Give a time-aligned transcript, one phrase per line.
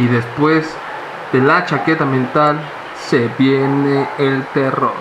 [0.00, 0.74] Y después
[1.30, 2.58] de la chaqueta mental
[2.94, 4.94] se viene el terror.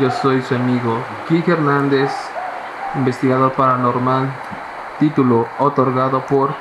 [0.00, 0.98] Yo soy su amigo
[1.28, 2.10] Kike Hernández,
[2.96, 4.28] investigador paranormal,
[4.98, 6.52] título otorgado por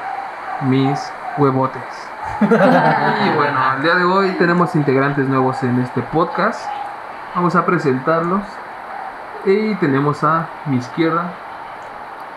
[0.62, 1.00] mis
[1.40, 1.82] huevotes.
[2.42, 6.64] y bueno, al día de hoy tenemos integrantes nuevos en este podcast.
[7.34, 8.44] Vamos a presentarlos.
[9.46, 11.32] Y tenemos a mi izquierda.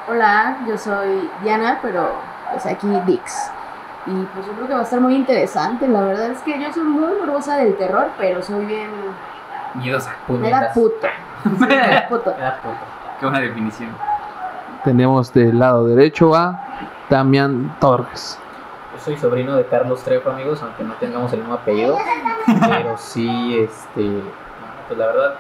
[0.08, 2.10] Hola, yo soy Diana, pero
[2.50, 3.43] pues aquí Dix.
[4.06, 5.88] Y pues yo creo que va a estar muy interesante.
[5.88, 8.90] La verdad es que yo soy muy morbosa del terror, pero soy bien.
[9.74, 10.14] Miedosa.
[10.28, 11.06] Me da puto.
[11.58, 12.34] Me da puto.
[13.18, 13.90] Qué buena definición.
[14.84, 16.60] Tenemos del lado derecho a
[17.08, 18.38] Damián Torres.
[18.92, 21.96] Yo soy sobrino de Carlos Trejo, amigos, aunque no tengamos el mismo apellido.
[22.46, 24.22] pero sí, este.
[24.86, 25.34] Pues la verdad,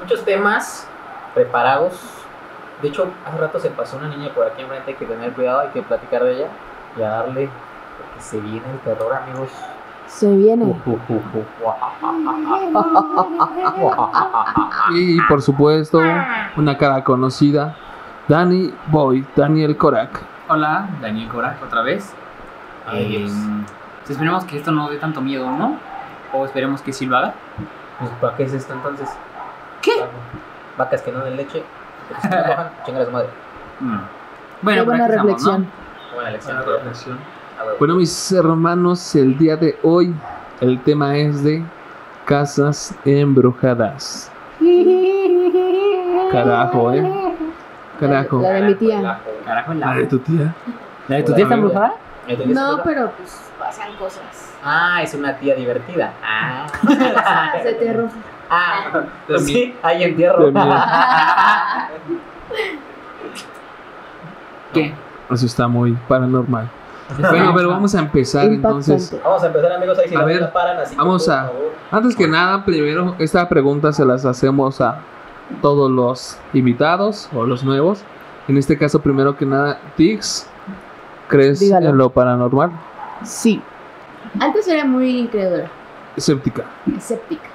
[0.00, 0.86] muchos temas
[1.34, 2.00] preparados.
[2.80, 5.60] De hecho, hace rato se pasó una niña por aquí enfrente, hay que tener cuidado,
[5.60, 6.48] hay que platicar de ella
[6.96, 7.48] y a darle,
[7.96, 9.50] porque se viene el terror, amigos.
[10.06, 10.74] Se viene.
[14.94, 16.00] Y por supuesto,
[16.56, 17.74] una cara conocida,
[18.28, 20.20] Danny Boy, Daniel Korak.
[20.48, 22.14] Hola, Daniel Korak, otra vez.
[22.86, 23.20] Ay, Eh,
[23.98, 25.76] pues esperemos que esto no dé tanto miedo, ¿no?
[26.32, 27.34] O esperemos que sí lo haga.
[27.98, 29.08] Pues, ¿Para qué es esto entonces?
[29.82, 29.92] ¿Qué?
[30.78, 31.64] Vacas que no den leche.
[32.08, 33.28] porque si no cojan, chingan a su madre.
[33.80, 33.98] Mm.
[34.62, 35.66] Bueno, Qué buena reflexión.
[36.14, 36.56] Buena lección.
[36.58, 37.18] Buena reflexión.
[37.78, 40.14] Bueno, mis hermanos, el día de hoy
[40.60, 41.62] el tema es de
[42.24, 44.30] casas embrujadas.
[46.30, 47.34] Carajo, eh.
[47.98, 48.40] Carajo.
[48.42, 49.20] La de mi tía.
[49.44, 50.54] Carajo, la, de tu tía.
[51.08, 51.94] ¿La de tu tía está embrujada?
[52.46, 54.54] No, pero pues pasan cosas.
[54.62, 56.12] Ah, es una tía divertida.
[56.22, 56.66] Ah.
[56.80, 58.08] Cosas de terror.
[58.50, 59.46] Ah, También.
[59.46, 60.52] sí, hay entierro.
[64.72, 64.94] ¿Qué?
[65.30, 66.68] Eso está muy paranormal.
[67.18, 69.16] Bueno, pero vamos a empezar entonces.
[69.22, 69.98] Vamos a empezar, amigos.
[69.98, 70.96] Ahí si A la ver, paran así.
[70.96, 71.50] vamos por a-.
[71.90, 74.98] Antes que nada, primero, esta pregunta se las hacemos a
[75.62, 78.02] todos los invitados o los nuevos.
[78.48, 80.48] En este caso, primero que nada, Tix,
[81.28, 81.88] ¿crees Dígalo.
[81.90, 82.70] en lo paranormal?
[83.24, 83.62] Sí.
[84.40, 85.68] Antes era muy incrédula,
[86.16, 86.64] Escéptica.
[86.96, 87.48] escéptica.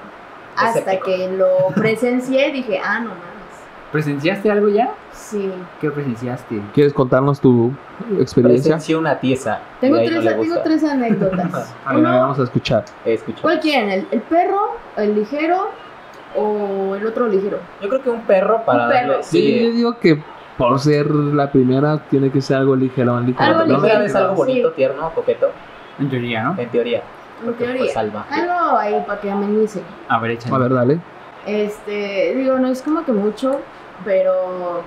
[0.56, 1.06] Hasta Escéptico.
[1.06, 3.31] que lo presencié y dije, ah, no mames.
[3.92, 4.92] ¿Presenciaste algo ya?
[5.12, 5.52] Sí.
[5.82, 6.62] ¿Qué presenciaste?
[6.74, 7.72] ¿Quieres contarnos tu
[8.20, 8.76] experiencia?
[8.76, 9.60] Presenció una tiesa.
[9.82, 11.74] Tengo tres, no tengo tres anécdotas.
[11.86, 12.86] A ver, Uno, vamos a escuchar.
[13.04, 13.42] Escucha.
[13.42, 13.90] ¿Cuál quieren?
[13.90, 15.68] ¿El, el perro, el ligero
[16.38, 17.60] o el otro ligero?
[17.82, 19.08] Yo creo que un perro para Un perro.
[19.12, 19.24] darle.
[19.24, 20.24] Sí, Sí, yo digo que
[20.58, 23.66] por ser la primera tiene que ser algo ligero, ligero, Algo ¿no?
[23.66, 24.04] la primera ligero.
[24.04, 24.76] vez algo bonito, Sí.
[24.78, 25.48] tierno, coqueto,
[26.00, 26.56] En teoría, ¿no?
[26.58, 27.02] en teoría.
[27.46, 27.92] En teoría.
[27.94, 28.36] salvaje.
[28.42, 29.82] Algo ahí para que amenice.
[30.08, 30.56] A ver, échale.
[30.56, 31.00] A ver, dale.
[31.48, 33.60] Este, digo, no es como que mucho,
[34.06, 34.84] pero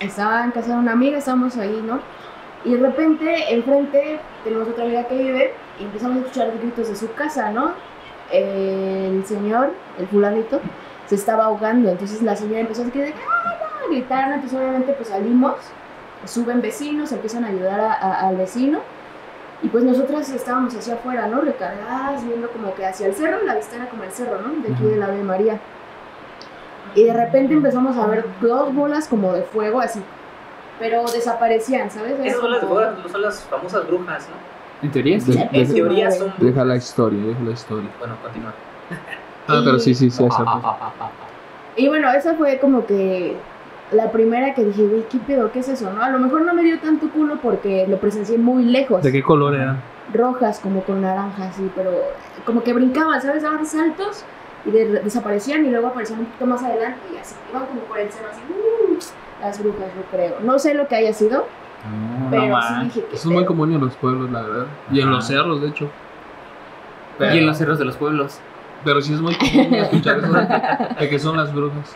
[0.00, 2.00] estaba en casa de una amiga, estábamos ahí, ¿no?
[2.64, 6.96] Y de repente, enfrente, tenemos otra amiga que vive y empezamos a escuchar gritos de
[6.96, 7.72] su casa, ¿no?
[8.30, 10.60] El señor, el fulanito,
[11.06, 13.88] se estaba ahogando, entonces la señora empezó a decir, ¡Ah, no!
[13.90, 15.54] gritar, entonces obviamente pues salimos,
[16.26, 18.78] suben vecinos, empiezan a ayudar a- a- al vecino.
[19.62, 21.40] Y pues nosotras estábamos hacia afuera, ¿no?
[21.42, 24.62] Recargadas, viendo como que hacia el cerro, la vista era como el cerro, ¿no?
[24.62, 25.58] De aquí de la Ave María.
[26.94, 30.00] Y de repente empezamos a ver dos bolas como de fuego así.
[30.78, 32.12] Pero desaparecían, ¿sabes?
[32.18, 32.80] Era Esas son las, como-
[33.10, 34.50] son las famosas brujas, ¿no?
[34.86, 35.18] En teoría.
[35.18, 36.40] De- En de- teoría son brujas.
[36.42, 37.90] deja la historia, deja la historia.
[37.98, 38.52] Bueno, continúa.
[39.46, 40.24] Ah, pero sí, sí, sí.
[41.76, 43.36] Y bueno, esa fue como que
[43.92, 45.50] la primera que dije, güey, ¿qué pedo?
[45.52, 45.90] ¿Qué es eso?
[45.92, 46.02] ¿No?
[46.02, 49.02] A lo mejor no me dio tanto culo porque lo presencié muy lejos.
[49.02, 49.80] ¿De qué color eran?
[50.12, 51.90] Rojas, como con naranjas, sí, pero
[52.44, 53.42] como que brincaban, ¿sabes?
[53.42, 54.24] Daban saltos
[54.64, 57.98] y de- desaparecían y luego aparecían un poquito más adelante y así, iban como por
[57.98, 58.98] el cerro así, ¡uh!
[59.42, 60.36] las brujas, yo creo.
[60.42, 61.46] No sé lo que haya sido,
[62.20, 63.16] No, pero no sí dije que.
[63.16, 64.66] Eso es muy común en los pueblos, la verdad.
[64.92, 65.88] Y en los cerros, de hecho.
[67.20, 68.38] Y en los cerros de los pueblos.
[68.84, 71.92] Pero sí es muy común escuchar eso de, de que son las brujas.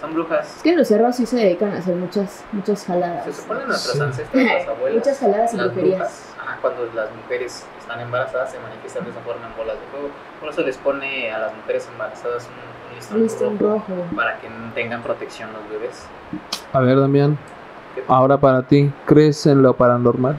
[0.00, 0.56] Son brujas.
[0.56, 3.24] Es que en los cerros sí se dedican a hacer muchas, muchas jaladas.
[3.24, 4.00] Se supone nuestras Sí.
[4.02, 4.94] ancestras, las abuelas.
[4.98, 5.98] Muchas jaladas y brujerías.
[5.98, 9.86] brujas, ajá, cuando las mujeres están embarazadas se manifiestan de esa forma en bolas de
[9.90, 10.08] fuego.
[10.40, 14.16] Por eso les pone a las mujeres embarazadas un, un listón, Listón rojo, rojo.
[14.16, 16.06] para que tengan protección los bebés.
[16.72, 17.38] A ver, Damián,
[17.94, 20.36] ¿Qué te- ahora para ti, ¿crees en lo paranormal?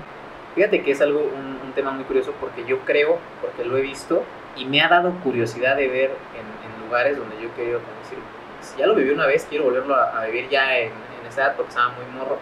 [0.56, 3.82] Fíjate que es algo, un, un tema muy curioso porque yo creo, porque lo he
[3.82, 4.24] visto
[4.56, 6.46] y me ha dado curiosidad de ver en,
[6.82, 8.18] en lugares donde yo he querido decir,
[8.62, 11.42] si ya lo viví una vez, quiero volverlo a, a vivir ya en, en esa
[11.44, 12.38] edad porque estaba muy morro,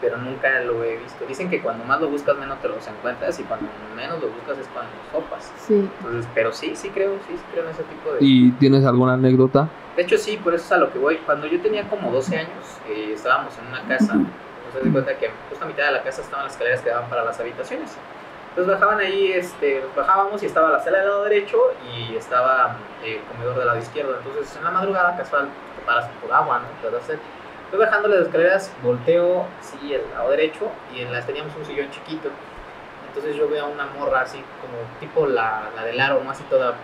[0.00, 1.24] pero nunca lo he visto.
[1.26, 4.58] Dicen que cuando más lo buscas, menos te los encuentras y cuando menos lo buscas
[4.58, 5.52] es cuando los sopas.
[5.58, 5.88] Sí.
[5.98, 8.18] Entonces, pero sí, sí creo, sí, sí creo en ese tipo de...
[8.20, 9.68] ¿Y tienes alguna anécdota?
[9.96, 11.16] De hecho, sí, por eso es a lo que voy.
[11.18, 14.14] Cuando yo tenía como 12 años, eh, estábamos en una casa.
[14.14, 17.08] Nos de cuenta que justo a mitad de la casa estaban las escaleras que daban
[17.08, 17.96] para las habitaciones.
[18.56, 21.58] Entonces bajaban ahí, este, bajábamos y estaba la sala del lado derecho
[21.94, 24.16] y estaba eh, el comedor del lado izquierdo.
[24.16, 25.48] Entonces en la madrugada casual
[25.78, 26.66] te paras por agua, ¿no?
[26.80, 27.18] Te das sed.
[27.66, 31.90] Estoy bajando las escaleras, volteo así el lado derecho y en las teníamos un sillón
[31.90, 32.28] chiquito.
[33.08, 36.30] Entonces yo veo a una morra así como tipo la, la del aro, ¿no?
[36.30, 36.74] Así toda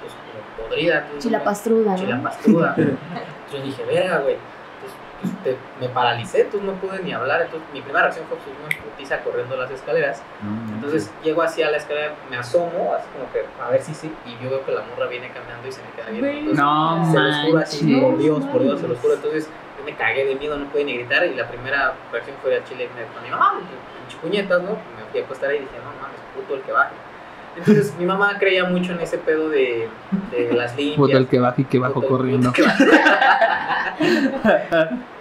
[0.00, 1.06] pues, como podrida.
[1.18, 2.22] Chilapastruda, Chila ¿no?
[2.22, 2.74] pastruda.
[3.52, 4.36] Yo dije, verga, güey.
[4.36, 7.42] Entonces, pues, te- me paralicé, entonces no pude ni hablar.
[7.42, 10.22] Entonces, mi primera reacción fue pues, una putiza corriendo las escaleras.
[10.72, 14.10] Entonces, llego así a la escalera, me asomo, así como que a ver si sí.
[14.24, 16.52] Y yo veo que la morra viene caminando y se me queda viendo.
[16.52, 19.14] Entonces, No se los juro así, por Dios, por Dios, se los juro.
[19.14, 19.48] Entonces,
[19.82, 21.24] yo me cagué de miedo, no pude ni gritar.
[21.26, 23.60] Y la primera reacción fue al chile me con mi mamá,
[24.20, 24.70] puñetas, ¿no?
[24.70, 26.94] Me fui a acostar ahí y dije, no mames, puto el que baje.
[27.56, 29.88] Entonces, mi mamá creía mucho en ese pedo de,
[30.30, 30.96] de las limpias.
[30.96, 32.52] Puta el que baja y que bajo Puta, corriendo.
[32.52, 32.62] que.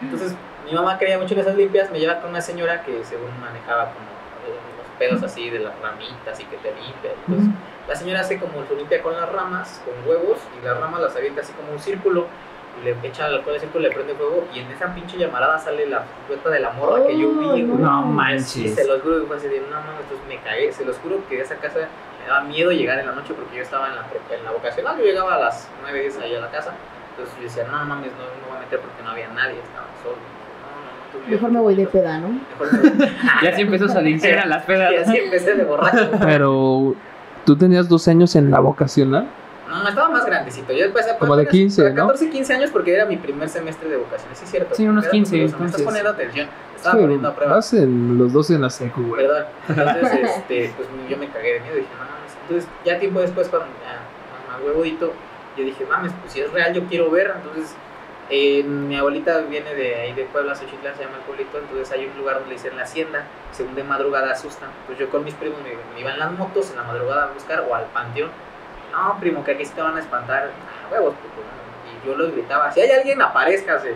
[0.02, 0.36] Entonces,
[0.66, 3.92] mi mamá creía mucho en esas limpias, me lleva con una señora que según manejaba
[3.94, 4.06] como
[4.48, 7.12] eh, los pedos así de las ramitas y que te limpia.
[7.28, 7.54] Entonces,
[7.88, 11.16] la señora hace como se limpia con las ramas, con huevos, y las ramas las
[11.16, 12.28] avienta así como un círculo,
[12.84, 15.86] le echa el alcohol al círculo, le prende fuego, y en esa pinche llamarada sale
[15.88, 17.64] la puerta de la morra que yo vi, güey.
[17.64, 18.76] No Sí, manches.
[18.76, 21.18] se los juro que fue así de, no mames, entonces me cagué, se los juro
[21.30, 21.80] que de esa casa
[22.22, 24.02] me daba miedo llegar en la noche porque yo estaba en la,
[24.36, 26.72] en la vocacional, yo llegaba a las 9, 10 ahí a la casa,
[27.12, 29.86] entonces yo decía, no mames, no me voy a meter porque no había nadie, estaba
[30.02, 30.16] solo.
[30.16, 32.30] No, no, no, Mejor me voy de peda, ¿no?
[32.30, 33.10] Mejor me voy.
[33.44, 35.08] Ya se empezó su adicción a las Y pedas.
[35.08, 36.10] así empecé de borracho.
[36.22, 36.96] Pero
[37.46, 39.28] tú tenías 12 años en la vocacional.
[39.70, 40.10] No, estaba
[40.44, 40.74] grandecito.
[40.74, 42.08] Yo empecé Como de 15, para ¿no?
[42.08, 44.76] 14, 15 años porque era mi primer semestre de vocaciones, sí es cierto.
[44.76, 45.86] Sí, unos Era 15, curioso, Me estás entonces.
[45.86, 46.48] poniendo atención.
[46.76, 47.54] Estaba Sí, poniendo a prueba.
[47.56, 49.22] vas en los 12 en la secu, güey.
[49.28, 49.46] Perdón.
[49.70, 51.76] Entonces, este, pues yo me cagué de miedo.
[51.76, 52.34] Dije, no mames.
[52.42, 55.14] Entonces, ya tiempo después, cuando ya, a huevudito,
[55.58, 57.34] yo dije, mames, pues si es real, yo quiero ver.
[57.36, 57.76] Entonces,
[58.32, 61.58] eh, mi abuelita viene de ahí de Puebla, Xochitlán, se llama el pueblito.
[61.60, 63.26] Entonces, hay un lugar donde le dicen la hacienda.
[63.52, 64.70] Según de madrugada asustan.
[64.88, 67.28] Pues yo con mis primos me, me iba en las motos en la madrugada a
[67.34, 68.32] buscar o al panteón.
[68.92, 70.50] No, primo, que aquí sí te van a espantar.
[70.50, 71.42] Ah, huevos, puto.
[72.04, 73.94] Y yo lo gritaba, si hay alguien, aparezcase.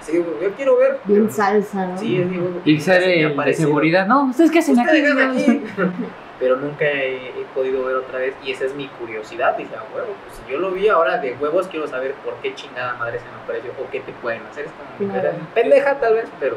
[0.00, 0.98] Así, güey, yo quiero ver.
[1.04, 1.96] Bien salsa, ¿no?
[1.98, 4.06] Sí, digo, Y sale el de seguridad.
[4.06, 5.00] No, ¿ustedes qué hacen aquí?
[5.02, 5.64] Ustedes aquí.
[6.40, 9.56] Pero nunca he, he podido ver otra vez y esa es mi curiosidad.
[9.56, 12.52] Dije, a huevo, pues si yo lo vi ahora de huevos, quiero saber por qué
[12.56, 14.64] chingada madre se me apareció o qué te pueden hacer.
[14.64, 15.30] Es como Claro.
[15.54, 16.56] pendeja tal vez, pero...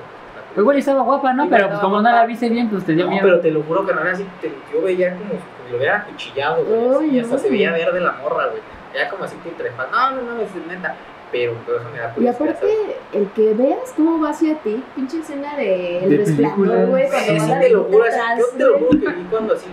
[0.58, 1.46] Igual estaba guapa, ¿no?
[1.46, 3.24] Igual Pero pues como no la viste bien, pues te dio No, miedo.
[3.24, 4.26] pero te lo juro que no era así.
[4.42, 7.16] te- yo veía como si lo hubiera cuchillado, güey.
[7.16, 8.62] y hasta se veía verde la morra, güey.
[8.94, 9.88] Ya como así que trepas.
[9.92, 10.96] No, no, no, es neta.
[11.32, 15.20] Pero, pero eso me da Y aparte, el que veas cómo va hacia ti, pinche
[15.20, 18.04] escena de El De Resplandor, güey, Sí, sí, te lo juro.
[18.06, 19.66] así, yo te lo juro que vi cuando así,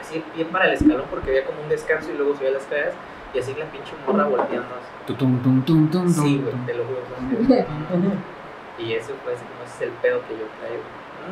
[0.00, 2.94] así bien para el escalón porque había como un descanso y luego subía las escaleras
[3.34, 5.06] y así la pinche morra volteando así.
[5.06, 6.66] Tu, tum, tum, tum, tum, Sí, tum, güey, tum.
[6.66, 7.00] te lo juro.
[8.84, 10.82] Y eso fue así como ese es el pedo que yo traigo.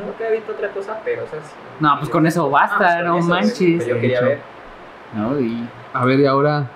[0.05, 1.53] Nunca he visto otra cosa, pero o sea, sí.
[1.79, 3.83] No, pues con eso basta, Ah, pues con no eso, manches.
[3.83, 4.39] que Yo quería De ver.
[5.15, 6.67] No, y- A ver, y ahora,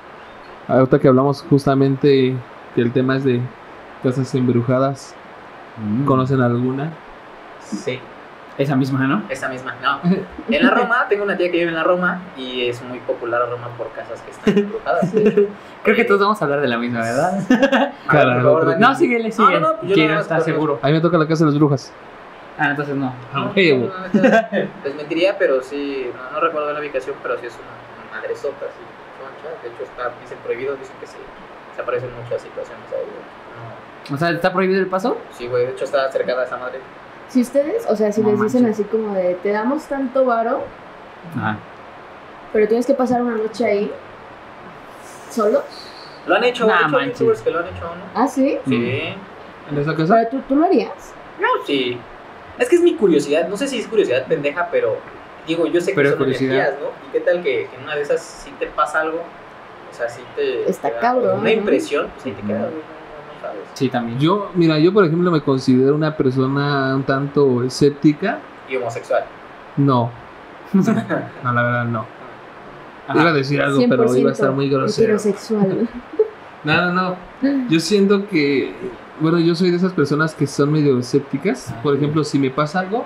[0.67, 2.35] ahorita que hablamos justamente
[2.73, 3.39] que el tema es de
[4.01, 5.13] casas embrujadas,
[5.77, 6.05] Mm.
[6.05, 6.91] ¿conocen alguna?
[7.61, 7.99] Sí,
[8.57, 9.23] Esa misma, ¿no?
[9.29, 9.73] esa misma.
[9.81, 9.99] No.
[10.47, 13.41] En la Roma, tengo una tía que vive en la Roma y es muy popular
[13.41, 15.11] la Roma por casas que están embrujadas.
[15.83, 17.39] Creo que todos vamos a hablar de la misma, ¿verdad?
[18.07, 18.89] Claro, por favor, no.
[18.89, 20.79] No, síguele, No, no, no, Quiero estar seguro.
[20.83, 21.91] A mí me toca la casa de las brujas.
[22.59, 23.11] Ah, entonces no.
[23.55, 28.83] Les mentiría, pero sí, no, no recuerdo la ubicación, pero sí es una madresota, sí.
[29.63, 31.17] De hecho, está, dicen prohibido, dicen que sí,
[31.75, 35.17] se aparecen muchas situaciones ahí, O sea, ¿está prohibido el paso?
[35.31, 36.79] sí, güey, de hecho está cercada a esa madre.
[37.33, 38.79] Si ustedes, o sea, si No les dicen manches.
[38.81, 40.61] así como de, te damos tanto varo,
[41.35, 41.57] Ajá.
[42.53, 43.91] pero tienes que pasar una noche ahí,
[45.31, 45.63] ¿solo?
[46.27, 47.17] Lo han hecho, Nah, manches.
[47.19, 48.03] youtubers que lo han hecho, ¿no?
[48.21, 48.59] Ah, sí.
[48.67, 49.15] Sí,
[49.71, 50.15] ¿En esa casa?
[50.15, 50.91] Pero tú, tú lo harías.
[51.39, 51.97] no, sí.
[52.59, 54.97] Es que es mi curiosidad, no sé si es curiosidad pendeja, pero
[55.47, 56.53] digo, yo sé que Pero son curiosidad.
[56.53, 56.89] energías, ¿no?
[57.07, 59.23] ¿Y qué tal que en una de esas sí te pasa algo?
[59.91, 60.69] O sea, sí te...
[60.69, 61.49] Está te da cabrón, Una ¿no?
[61.49, 62.67] impresión, pues ahí te no
[63.43, 63.61] sabes.
[63.73, 64.19] Sí, también.
[64.19, 68.39] Yo, mira, yo por ejemplo me considero una persona un tanto escéptica.
[68.69, 69.23] Y homosexual.
[69.77, 70.09] No,
[70.73, 72.05] no, la verdad no.
[73.07, 73.21] Ajá.
[73.21, 75.15] Iba a decir algo, pero iba a estar muy grosero.
[75.15, 75.87] heterosexual.
[76.63, 77.69] No, no, no.
[77.69, 78.73] Yo siento que,
[79.19, 81.75] bueno, yo soy de esas personas que son medio escépticas.
[81.83, 83.03] Por ejemplo, si me pasa algo,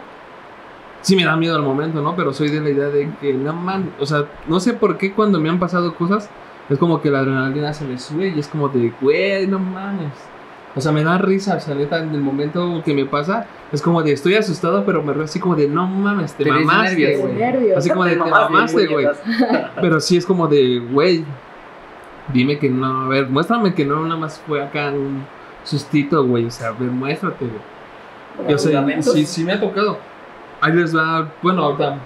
[1.01, 2.15] sí me da miedo al momento, ¿no?
[2.15, 5.11] Pero soy de la idea de que, no man, o sea, no sé por qué
[5.11, 6.29] cuando me han pasado cosas,
[6.69, 10.13] es como que la adrenalina se me sube y es como de, güey, no mames.
[10.75, 13.81] O sea, me da risa, o sea, neta, en el momento que me pasa, es
[13.81, 16.95] como de, estoy asustado, pero me río así como de, no mames, te, Te mamaste,
[16.95, 17.71] nervios, güey.
[17.71, 19.07] Así como de, te mamaste, güey.
[19.81, 21.25] Pero sí es como de, güey,
[22.31, 25.25] dime que no, a ver, muéstrame que no nada más fue acá un
[25.63, 28.53] sustito, güey, o sea, a ver, muéstrate, güey.
[28.53, 29.97] O sea, sí, sí me ha tocado.
[30.61, 31.97] Ahí les va, bueno, ahorita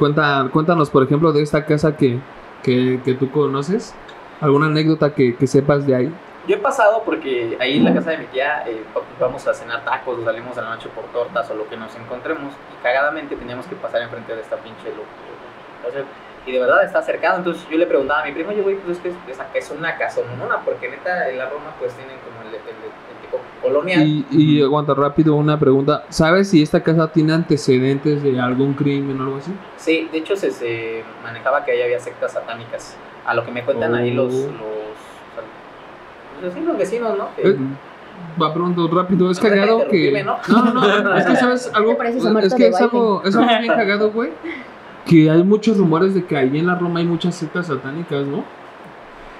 [0.00, 2.18] Cuenta, cuéntanos, por ejemplo, de esta casa que,
[2.62, 3.94] que, que tú conoces.
[4.40, 6.12] ¿Alguna anécdota que, que sepas de ahí?
[6.48, 8.82] Yo he pasado porque ahí en la casa de mi tía eh,
[9.20, 11.94] vamos a cenar tacos o salimos a la noche por tortas o lo que nos
[11.96, 16.02] encontremos y cagadamente teníamos que pasar enfrente de esta pinche lo- lo- o sea,
[16.46, 18.96] y de verdad está cercado, entonces yo le preguntaba a mi primo, yo güey, pues
[18.96, 20.22] es que es, es- una casa
[20.64, 22.54] porque neta en la Roma pues tienen como el,
[23.62, 24.02] colonial.
[24.06, 26.04] Y, y aguanta rápido una pregunta.
[26.08, 29.52] ¿Sabes si esta casa tiene antecedentes de algún crimen o algo así?
[29.76, 32.96] Sí, de hecho se, se manejaba que ahí había sectas satánicas,
[33.26, 34.48] a lo que me cuentan ahí los, Oh.
[36.42, 37.28] los, sí, los vecinos, ¿no?
[37.36, 37.56] Que- Eh,
[38.40, 39.30] Va pronto, rápido.
[39.30, 40.22] Es No cagado que.
[40.22, 40.36] ¿no?
[40.48, 41.14] No, no, no.
[41.16, 41.92] Es que sabes algo.
[42.02, 44.30] Es que es algo, es algo bien cagado, güey.
[45.06, 48.44] Que hay muchos rumores de que ahí en la Roma hay muchas sectas satánicas, ¿no?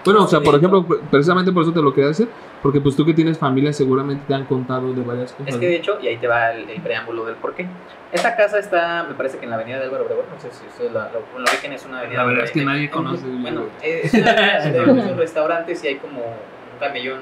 [0.04, 2.28] Bueno, o sea, por ejemplo, precisamente por eso te lo quería decir.
[2.62, 5.48] Porque pues tú que tienes familia seguramente te han contado de varias cosas.
[5.54, 7.66] Es que de hecho, y ahí te va el, el preámbulo del porqué.
[8.12, 10.66] Esta casa está, me parece que en la avenida de Álvaro Obregón, no sé si
[10.66, 12.18] ustedes la, la, la ubiquen, es una avenida.
[12.18, 15.16] La verdad donde- es que nadie en- conoce, Bueno, es una avenida donde hay muchos
[15.16, 17.20] restaurantes y hay como un camellón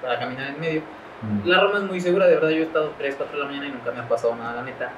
[0.00, 0.82] para caminar en medio.
[1.44, 3.68] La Roma es muy segura, de verdad, yo he estado 3, 4 de la mañana
[3.68, 4.90] y nunca me ha pasado nada, la neta.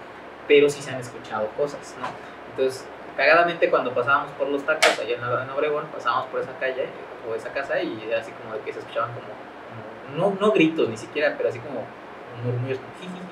[0.46, 2.06] Pero sí se han escuchado cosas, ¿no?
[2.50, 6.86] Entonces, cagadamente cuando pasábamos por los tacos allá en, Obregón, pasábamos por esa calle
[7.28, 10.52] o esa casa y era así como de que se escuchaban como, como- no, no
[10.52, 11.80] gritos ni siquiera, pero así como
[12.44, 12.78] murmullos,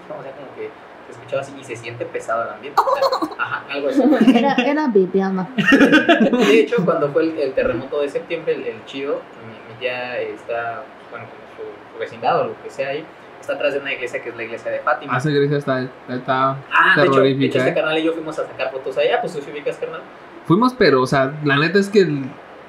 [0.09, 0.71] como o sea, como que
[1.07, 2.81] se escuchaba así y se siente pesado el ambiente.
[2.81, 2.97] o
[3.27, 4.03] sea, ajá, algo así.
[4.37, 5.49] Era, era Viviana.
[5.57, 10.21] De hecho, cuando fue el, el terremoto de septiembre, el, el chido, mi, mi tía
[10.21, 13.05] está, bueno, con su, su vecindad o lo que sea ahí,
[13.43, 15.13] está atrás de una iglesia que es la iglesia de Fátima.
[15.15, 16.51] Ah, esa iglesia está, está.
[16.73, 17.75] Ah, de hecho, de hecho, este ¿eh?
[17.75, 20.01] carnal y yo fuimos a sacar fotos allá, pues tú sí ubicas, carnal.
[20.47, 22.09] Fuimos, pero, o sea, la neta es que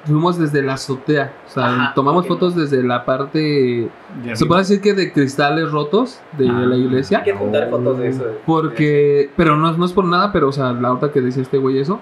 [0.04, 1.32] fuimos desde la azotea.
[1.46, 2.28] O sea, Ajá, tomamos ok.
[2.28, 3.88] fotos desde la parte.
[4.34, 6.52] Se puede decir que de cristales rotos de Ah.
[6.66, 7.18] la iglesia.
[7.18, 8.24] Hay que juntar fotos de eso.
[8.46, 11.56] Porque, pero no, no es por nada, pero o sea, la otra que decía este
[11.58, 12.00] güey eso,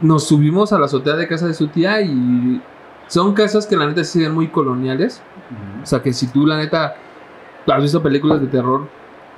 [0.00, 2.60] nos subimos a la azotea de casa de su tía y
[3.06, 5.22] son casas que la neta sí se ven muy coloniales.
[5.82, 6.96] O sea, que si tú la neta
[7.66, 8.88] has visto películas de terror,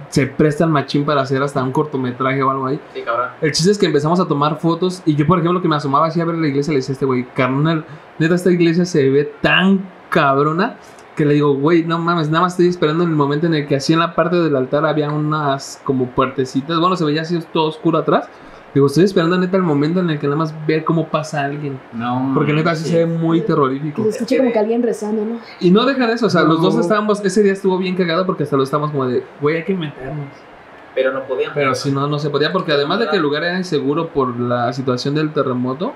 [0.09, 2.81] se prestan machín para hacer hasta un cortometraje o algo ahí.
[2.95, 3.29] Sí, cabrón.
[3.41, 6.07] El chiste es que empezamos a tomar fotos y yo, por ejemplo, que me asomaba
[6.07, 7.85] así a ver la iglesia, le decía a este güey, carnal,
[8.19, 10.77] neta, esta iglesia se ve tan cabrona
[11.17, 13.67] que le digo, güey, no mames, nada más estoy esperando en el momento en el
[13.67, 17.39] que así en la parte del altar había unas como puertecitas, bueno, se veía así
[17.53, 18.29] todo oscuro atrás.
[18.75, 21.81] Digo, estoy esperando neta el momento en el que nada más ver cómo pasa alguien.
[21.95, 22.91] No, Porque neta así sí.
[22.91, 24.03] se ve muy Que terrorífico.
[24.03, 25.41] se escuche como que alguien rezando, ¿no?
[25.61, 26.65] Y no dejan eso, o sea, los No.
[26.65, 29.65] dos estábamos, ese día estuvo bien cagado porque hasta lo estábamos como de, güey, hay
[29.65, 30.27] que meternos.
[30.95, 31.55] Pero no podíamos.
[31.55, 34.39] Pero si no, no se podía, porque además de que el lugar era inseguro por
[34.39, 35.95] la situación del terremoto,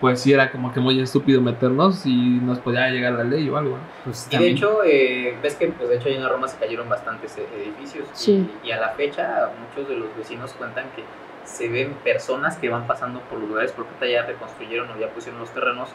[0.00, 3.56] pues sí era como que muy estúpido meternos y nos podía llegar la ley o
[3.56, 3.72] algo.
[3.76, 3.82] ¿no?
[4.04, 6.58] Pues Y de también- hecho, eh, ves que pues, de hecho ahí en Roma se
[6.58, 8.06] cayeron bastantes eh, edificios.
[8.12, 8.50] y- Sí.
[8.64, 11.04] Y, a la fecha, muchos de los vecinos cuentan que
[11.44, 15.40] se ven personas que van pasando por los lugares porque ya reconstruyeron o ya pusieron
[15.40, 15.90] los terrenos,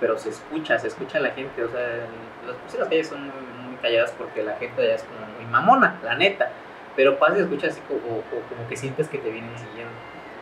[0.00, 1.62] pero se escucha, se escucha a la gente.
[1.64, 1.80] O sea,
[2.46, 3.32] las, pues, las calles son muy,
[3.68, 6.50] muy calladas porque la gente allá es como muy mamona, la neta.
[6.96, 9.92] Pero pasa y escucha así como, o, o como que sientes que te vienen siguiendo.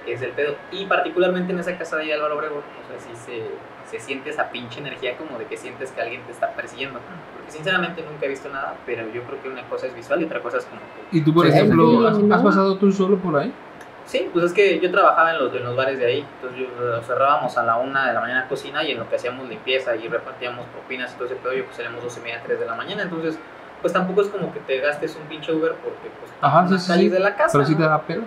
[0.07, 0.57] Es el pedo.
[0.73, 3.47] Y particularmente en esa casa de ahí, Álvaro Obregón, o sea, sí se,
[3.89, 6.99] se siente esa pinche energía como de que sientes que alguien te está persiguiendo.
[7.37, 10.25] Porque sinceramente nunca he visto nada, pero yo creo que una cosa es visual y
[10.25, 10.81] otra cosa es como...
[10.81, 12.35] que- Y tú, por ejemplo, ¿has, ¿no?
[12.35, 13.53] has pasado tú solo por ahí?
[14.07, 16.67] Sí, pues es que yo trabajaba en los, en los bares de ahí, entonces yo,
[16.67, 19.95] eh, cerrábamos a la una de la mañana cocina y en lo que hacíamos limpieza
[19.97, 22.67] y repartíamos propinas y todo ese pedo, yo pues salíamos dos y media, tres de
[22.67, 23.39] la mañana, entonces
[23.81, 26.83] pues tampoco es como que te gastes un pinche Uber porque pues Ajá, sí, las
[26.85, 27.09] sí, calles sí.
[27.11, 27.53] de la casa.
[27.53, 27.79] Pero sí ¿no?
[27.79, 28.25] te da pelos.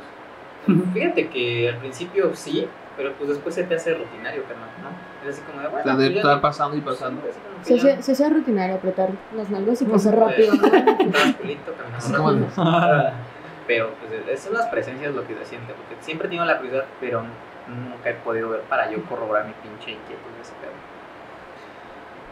[0.94, 2.67] Fíjate que al principio sí,
[2.98, 5.29] pero pues después se te hace rutinario, carnal, ¿no?
[5.29, 7.22] Es así como de, bueno, La de pues ya estar pasando y pasando.
[7.22, 10.53] Sí, como que Se hace, se hace rutinario apretar las nalgas y pasar rápido.
[13.67, 16.86] Pero pues son las presencias lo que se siente, porque siempre he tenido la curiosidad,
[17.00, 17.24] pero
[17.67, 20.72] nunca he podido ver para yo corroborar mi pinche inquietud de ese pedo.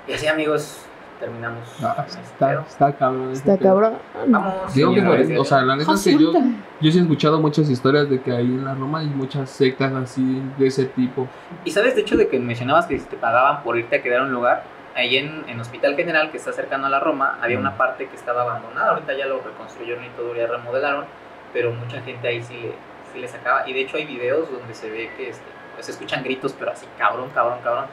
[0.08, 0.86] Y así amigos,
[1.20, 1.68] terminamos.
[2.08, 2.66] Este está, pedo.
[2.68, 3.32] está cabrón.
[3.32, 3.94] Está cabrón.
[4.28, 4.74] Vamos.
[4.74, 6.34] Digo que, este, o sea, la neta es que yo,
[6.82, 9.94] yo sí he escuchado muchas historias de que ahí en la Roma hay muchas sectas
[9.94, 11.28] así de ese tipo.
[11.66, 14.22] Y sabes, de hecho, de que mencionabas que si te pagaban por irte a quedar
[14.22, 14.64] a un lugar,
[14.96, 18.16] ahí en, en Hospital General, que está cercano a la Roma, había una parte que
[18.16, 18.92] estaba abandonada.
[18.92, 21.06] Ahorita ya lo reconstruyeron y todo, ya remodelaron,
[21.52, 22.74] pero mucha gente ahí sí le,
[23.12, 23.68] sí le sacaba.
[23.68, 26.72] Y de hecho, hay videos donde se ve que este, pues, se escuchan gritos, pero
[26.72, 27.86] así, cabrón, cabrón, cabrón.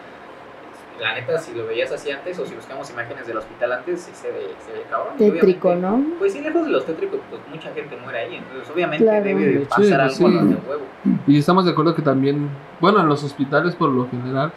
[1.01, 4.11] La neta, si lo veías así antes, o si buscamos imágenes del hospital antes, sí
[4.13, 5.17] se ve, se ve cabrón.
[5.17, 6.05] Tétrico, ¿no?
[6.19, 8.35] Pues sí, lejos de los tétricos, pues mucha gente muere ahí.
[8.37, 9.25] Entonces, obviamente, Claro.
[9.25, 10.47] debe de Sí, pasar pues algo sí.
[10.49, 10.83] de huevo.
[11.27, 14.53] Y estamos de acuerdo que también, bueno, en los hospitales por lo general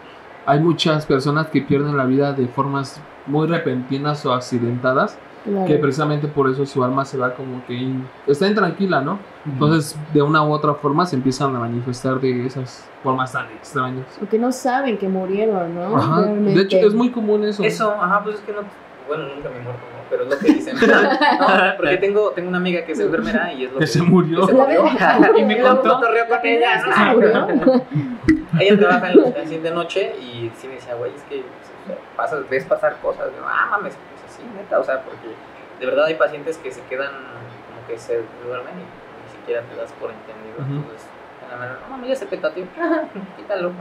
[0.45, 5.65] hay muchas personas que pierden la vida de formas muy repentinas o accidentadas Claro.
[5.65, 9.19] que precisamente por eso su alma se va como que in- está intranquila, ¿no?
[9.45, 14.05] Entonces, de una u otra forma se empiezan a manifestar de esas formas tan extrañas.
[14.17, 15.97] Porque no saben que murieron, ¿no?
[15.97, 16.21] Ajá.
[16.21, 17.61] De hecho, es muy común eso.
[17.61, 18.59] Eso, ajá, pues es que no.
[19.07, 20.03] Bueno, nunca me he muerto, ¿no?
[20.09, 20.77] pero es lo que dicen.
[21.39, 24.45] No, porque tengo, tengo una amiga que es enfermera y es lo Que se murió.
[24.45, 24.85] que se murió.
[25.37, 25.99] Y me contó.
[25.99, 26.83] con ella.
[28.59, 29.33] Ella trabaja en los
[29.63, 33.29] de noche y sí me decía, güey, es que o sea, pasas, ves pasar cosas.
[33.33, 35.27] Y yo, ah, mames, pues así, neta, o sea, porque
[35.79, 39.75] de verdad hay pacientes que se quedan como que se duermen y ni siquiera te
[39.75, 40.59] das por entendido.
[40.59, 40.85] Ujú.
[40.85, 41.07] Entonces,
[41.89, 42.65] no, mira ese petateo,
[43.37, 43.71] quítalo,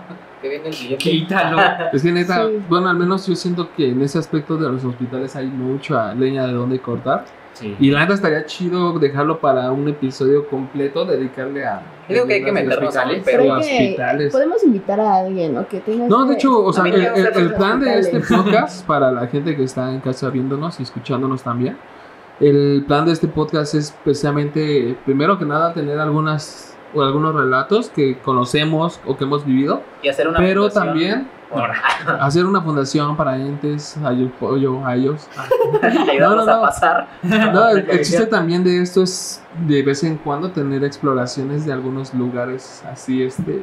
[0.41, 0.97] que viene el billete.
[0.97, 1.59] Quítalo.
[1.93, 2.63] Es que neta, Sí.
[2.69, 6.47] bueno, al menos yo siento que en ese aspecto de los hospitales hay mucha leña
[6.47, 7.25] de dónde cortar.
[7.55, 7.77] Sí.
[7.79, 11.83] Y la neta estaría chido dejarlo para un episodio completo, dedicarle a.
[12.09, 13.05] Yo digo que hay que meternos a.
[13.27, 14.33] Pero hospitales.
[14.33, 15.69] podemos invitar a alguien, ¿no?
[15.69, 18.87] Que tenga No, de ese- hecho, o sea, el, el- el plan de este podcast,
[18.87, 21.77] para la gente que está en casa viéndonos y escuchándonos también,
[22.41, 27.91] el plan de este podcast es precisamente, primero que nada, tener algunas o algunos relatos
[27.91, 31.71] que conocemos o que hemos vivido, Y hacer una pero fundación también por
[32.21, 35.29] hacer una fundación para entes, a yo, a ellos.
[36.19, 36.53] No, no, no.
[36.53, 37.09] a pasar.
[37.23, 41.73] No, el, el chiste también de esto es de vez en cuando tener exploraciones de
[41.73, 43.63] algunos lugares así, este,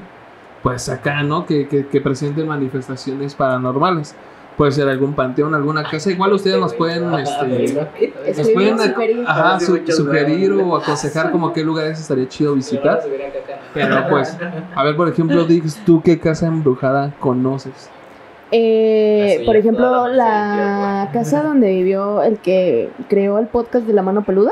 [0.62, 1.45] pues acá, ¿no?
[1.45, 4.15] Que, que, que presenten manifestaciones paranormales.
[4.60, 6.12] Puede ser algún panteón, alguna casa.
[6.12, 7.74] Igual ustedes nos pueden, este,
[8.38, 9.24] nos pueden sugerir.
[9.25, 9.80] ajá, su-
[10.66, 13.00] o aconsejar como qué lugares estaría chido visitar.
[13.74, 14.38] Pero pues,
[14.75, 17.89] a ver, por ejemplo, Dix, ¿tú qué casa embrujada conoces?
[18.51, 24.01] Eh, por ejemplo, la la casa donde vivió el que creó el podcast de la
[24.01, 24.51] mano peluda,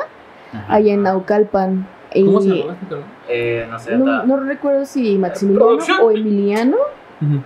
[0.70, 1.86] ahí en Naucalpan.
[2.14, 2.78] ¿Cómo se Y llama?
[2.82, 2.96] este?
[3.28, 5.98] Eh, no sé, no, recuerdo si Maximiliano Producción.
[6.02, 6.78] o Emiliano
[7.22, 7.42] Ujú.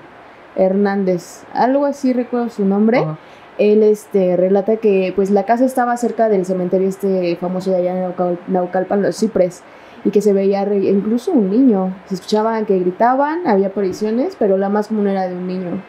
[0.56, 3.00] Hernández, algo así recuerdo su nombre.
[3.00, 3.18] Ajá.
[3.58, 7.92] Él este relata que pues la casa estaba cerca del cementerio este famoso de allá
[7.96, 9.62] en Naucal- Naucalpan, los Cipres,
[10.04, 11.94] y que se veía re- incluso un niño.
[12.08, 15.84] Se escuchaban que gritaban, había apariciones, pero la más común era de un niño.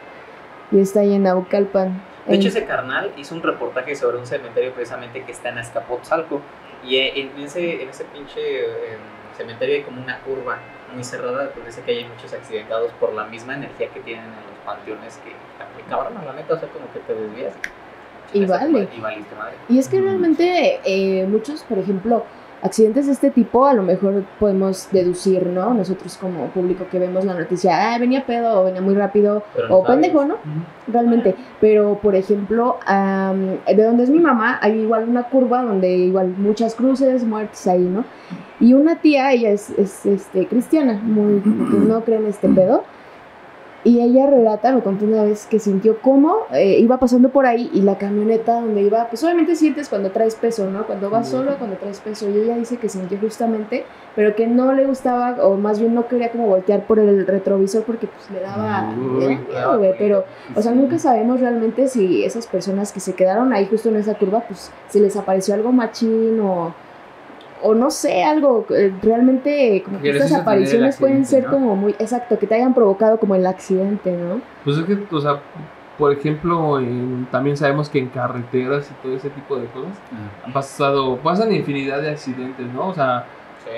[0.71, 2.01] Y está ahí en Naucalpan.
[2.27, 6.41] De hecho, ese carnal hizo un reportaje sobre un cementerio precisamente que está en Azcapotzalco.
[6.85, 8.97] Y eh, en ese, en ese pinche eh,
[9.37, 10.57] cementerio hay como una curva
[10.93, 14.31] muy cerrada donde dice que hay muchos accidentados por la misma energía que tienen en
[14.31, 15.31] los panteones que
[15.73, 17.53] muy cabrón, la neta, o sea, como que te desvías.
[18.33, 18.87] Y vale.
[18.95, 19.55] Y valiste madre.
[19.69, 22.25] Y es que realmente eh, muchos, por ejemplo,
[22.63, 25.73] accidentes de este tipo, a lo mejor podemos deducir, ¿no?
[25.73, 29.77] Nosotros como público que vemos la noticia, ah, venía pedo o venía muy rápido Pero
[29.77, 30.23] o pendejo.
[30.23, 30.37] ¿no?
[30.87, 31.35] Realmente.
[31.59, 36.29] Pero, por ejemplo, am, de donde es mi mamá, hay igual una curva donde igual
[36.37, 38.05] muchas cruces, muertes ahí, ¿no?
[38.61, 42.85] Y una tía, ella es, es, este, cristiana, muy, no cree en este pedo.
[43.85, 47.69] Y ella relata, me contó una vez que sintió cómo eh, iba pasando por ahí
[47.73, 50.87] y la camioneta donde iba, pues obviamente sientes cuando traes peso, ¿no?
[50.87, 52.29] Cuando vas solo, cuando traes peso.
[52.29, 56.07] Y ella dice que sintió justamente, pero que no le gustaba, o más bien no
[56.07, 59.95] quería como voltear por el retrovisor porque pues le daba, le daba miedo, güey.
[59.97, 60.23] Pero,
[60.55, 64.15] o sea, nunca sabemos realmente si esas personas que se quedaron ahí justo en esa
[64.15, 66.73] curva, pues si les apareció algo machín o
[67.63, 71.51] o no sé, algo, eh, realmente como que estas apariciones pueden ser ¿no?
[71.51, 74.41] como muy, exacto, que te hayan provocado como el accidente, ¿no?
[74.63, 75.39] Pues es que, o sea,
[75.97, 79.91] por ejemplo, en- también sabemos que en carreteras y todo ese tipo de cosas
[80.45, 82.89] han pasado, pasan infinidad de accidentes, ¿no?
[82.89, 83.25] O sea,
[83.63, 83.69] Sí.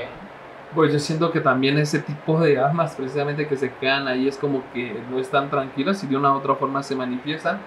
[0.74, 4.38] pues yo siento que también ese tipo de almas, precisamente que se quedan ahí, es
[4.38, 7.60] como que no están tranquilas y de una u otra forma se manifiestan.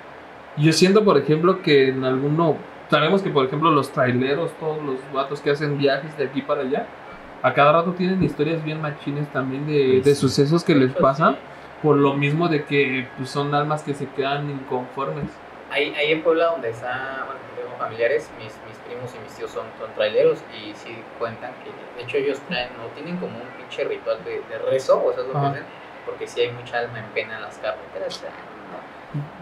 [0.57, 2.57] Yo siento, por ejemplo, que en alguno,
[2.91, 6.63] sabemos que, por ejemplo, los traileros, todos los vatos que hacen viajes de aquí para
[6.63, 6.95] allá,
[7.43, 10.15] a cada rato tienen historias bien machines también de, de Sí.
[10.15, 11.37] sucesos que les Pues pasan,
[11.81, 15.43] por lo mismo de que pues, son almas que se quedan inconformes.
[15.71, 19.51] Ahí, ahí en Puebla, donde está, bueno, tengo familiares, mis, mis primos y mis tíos
[19.53, 23.53] son, son traileros y sí cuentan que, de hecho, ellos traen, no tienen como un
[23.57, 25.67] pinche ritual de, de rezo, o sea, es lo que hacen,
[26.05, 28.17] porque sí hay mucha alma en pena en las carreteras.
[28.17, 28.31] o sea,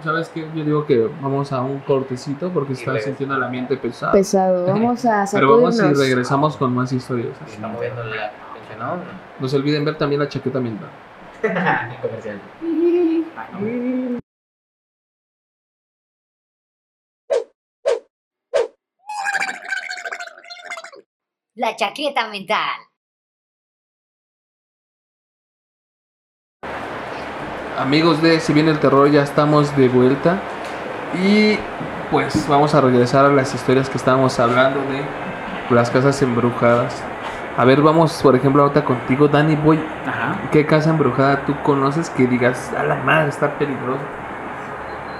[0.03, 0.49] ¿Sabes qué?
[0.55, 4.13] Yo digo que vamos a un cortecito porque Y está sintiendo el ambiente pesado.
[4.13, 7.41] Pesado, vamos a Pero vamos y regresamos con más historias.
[7.41, 8.31] no, está moviendo la
[8.79, 8.99] ¿no?
[9.41, 10.91] No se olviden ver también la chaqueta mental.
[12.03, 12.41] Comercial.
[21.55, 22.81] La chaqueta mental.
[27.79, 30.39] Amigos de Si viene el terror, ya estamos de vuelta.
[31.15, 31.59] Y
[32.11, 37.03] pues vamos a regresar a las historias que estábamos hablando de las casas embrujadas.
[37.57, 39.83] A ver, vamos por ejemplo ahorita contigo, Danny Boy.
[40.07, 40.37] Ajá.
[40.53, 44.01] ¿Qué casa embrujada tú conoces que digas, a la madre, está peligroso?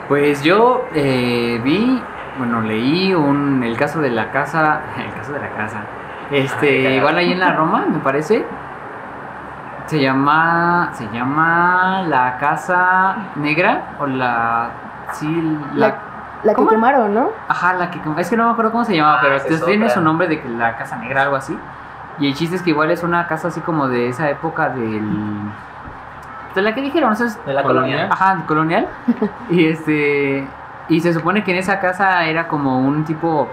[0.09, 2.03] Pues yo eh, vi
[2.39, 5.85] bueno, leí un, el caso de la casa, el caso de la casa,
[6.31, 8.45] este, igual ahí en la Roma, me parece,
[9.87, 14.69] se llama, se llama la casa negra o la,
[15.13, 15.95] sí, la, La,
[16.45, 16.69] la que ¿Cómo?
[16.69, 17.29] quemaron, ¿no?
[17.49, 20.01] ajá, la que, es que no me acuerdo cómo se llamaba, Ah, pero tiene su
[20.01, 21.57] nombre de que la casa negra, algo así,
[22.19, 25.03] y el chiste es que igual es una casa así como de esa época del,
[26.55, 28.09] de la que dijeron, o sea, es- De la Colonia.
[28.09, 28.13] colonia.
[28.13, 28.89] Ajá, colonial.
[29.51, 30.49] y este.
[30.89, 33.47] Y se supone que en esa casa era como un tipo.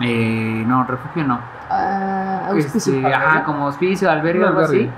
[0.00, 1.38] eh, no, refugio no.
[1.70, 2.94] Ah, auspicio.
[2.94, 4.90] Este, ajá, como hospicio, albergue, algo así.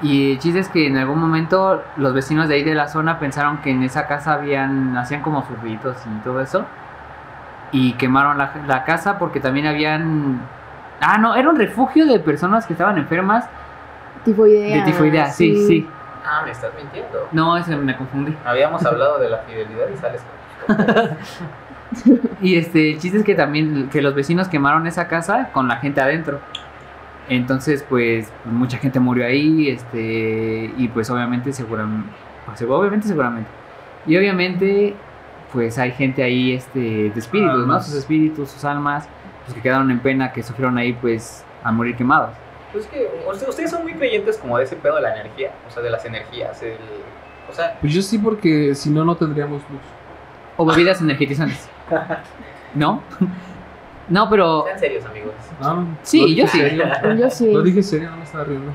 [0.00, 3.18] Y el chiste es que en algún momento los vecinos de ahí de la zona
[3.18, 4.96] pensaron que en esa casa habían.
[4.96, 6.64] hacían como sus ritos y todo eso.
[7.72, 10.40] Y quemaron la, la casa porque también habían.
[11.00, 13.44] Ah, no, era un refugio de personas que estaban enfermas
[14.24, 14.76] Tifoidea.
[14.76, 15.88] de tifoidea, sí, sí.
[16.24, 17.28] Ah, me estás mintiendo.
[17.32, 18.36] No, ese me confundí.
[18.44, 20.22] Habíamos hablado de la fidelidad y sales
[20.66, 20.76] con.
[22.40, 25.76] Y este, el chiste es que también que los vecinos quemaron esa casa con la
[25.76, 26.40] gente adentro.
[27.28, 32.08] Entonces, pues mucha gente murió ahí, este, y pues obviamente seguramente,
[32.46, 33.50] pues, obviamente seguramente.
[34.06, 34.94] Y obviamente,
[35.52, 37.80] pues hay gente ahí, este, de espíritus, ¿no?
[37.82, 39.08] Sus espíritus, sus almas,
[39.44, 42.30] pues que quedaron en pena, que sufrieron ahí, pues, al morir quemados.
[42.72, 45.18] Pues es que o sea, ustedes son muy creyentes como de ese pedo de la
[45.18, 46.76] energía, o sea, de las energías, el...
[47.50, 49.80] O sea, Pues yo sí, porque si no, no tendríamos luz.
[50.58, 51.68] O bebidas energetizantes.
[52.74, 53.02] ¿No?
[54.08, 55.32] No, pero sean serios, amigos.
[55.60, 56.58] No, Sí, yo sí.
[56.60, 56.84] serio.
[57.18, 57.52] Yo sí.
[57.52, 58.72] Lo dije serio, no me estaba riendo.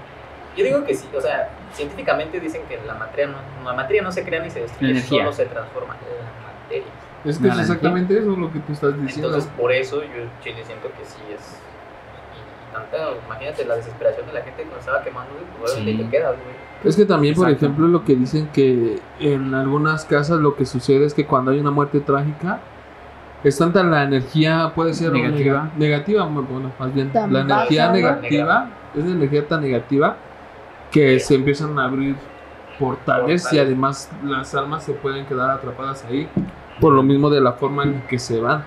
[0.55, 4.11] Yo digo que sí, o sea, científicamente dicen que la materia no, la materia no
[4.11, 6.85] se crea ni se destruye, solo se transforma la materia.
[7.25, 9.29] Es que No, es exactamente eso lo que tú estás diciendo.
[9.29, 10.09] Entonces, por eso yo
[10.43, 11.57] chile siento que sí es.
[12.35, 15.85] Y, y tanta, imagínate la desesperación de la gente cuando estaba quemando, pues Sí.
[15.97, 16.55] te quedas, güey.
[16.83, 21.05] Es que también, por ejemplo, lo que dicen que en algunas casas lo que sucede
[21.05, 22.59] es que cuando hay una muerte trágica,
[23.43, 25.63] es tanta la energía, puede ser Negativa.
[25.63, 28.07] nega- negativa, bueno, más bien, Tan la energía baja, ¿no?
[28.21, 30.17] negativa, es una energía tan negativa
[30.91, 32.15] que se empiezan a abrir
[32.79, 33.65] portales, y Portales.
[33.67, 36.27] además las almas se pueden quedar atrapadas ahí,
[36.79, 38.63] por lo mismo de la forma en que se van.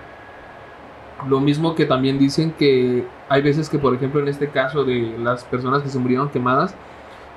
[1.27, 5.15] Lo mismo que también dicen que hay veces que, por ejemplo, en este caso de
[5.19, 6.75] las personas que se murieron quemadas,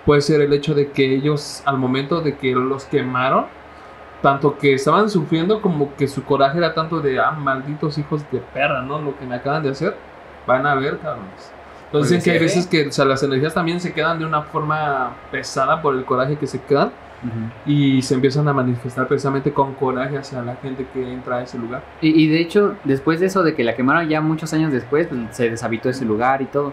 [0.05, 3.47] puede ser el hecho de que ellos, al momento de que los quemaron,
[4.23, 8.39] tanto que estaban sufriendo como que su coraje era tanto de, ah, malditos hijos de
[8.39, 9.01] perra, ¿no?
[9.01, 9.97] Lo que me acaban de hacer,
[10.47, 11.53] van a ver, cabrones.
[11.87, 14.19] Entonces Puede dicen que hay ser, veces que o sea, las energías también se quedan
[14.19, 16.93] de una forma pesada por el coraje que se quedan
[17.67, 21.59] y se empiezan a manifestar precisamente con coraje hacia la gente que entra a ese
[21.59, 21.83] lugar.
[22.01, 25.09] Y, y de hecho, después de eso, de que la quemaron ya muchos años después,
[25.09, 26.73] pues, se deshabitó ese lugar y todo.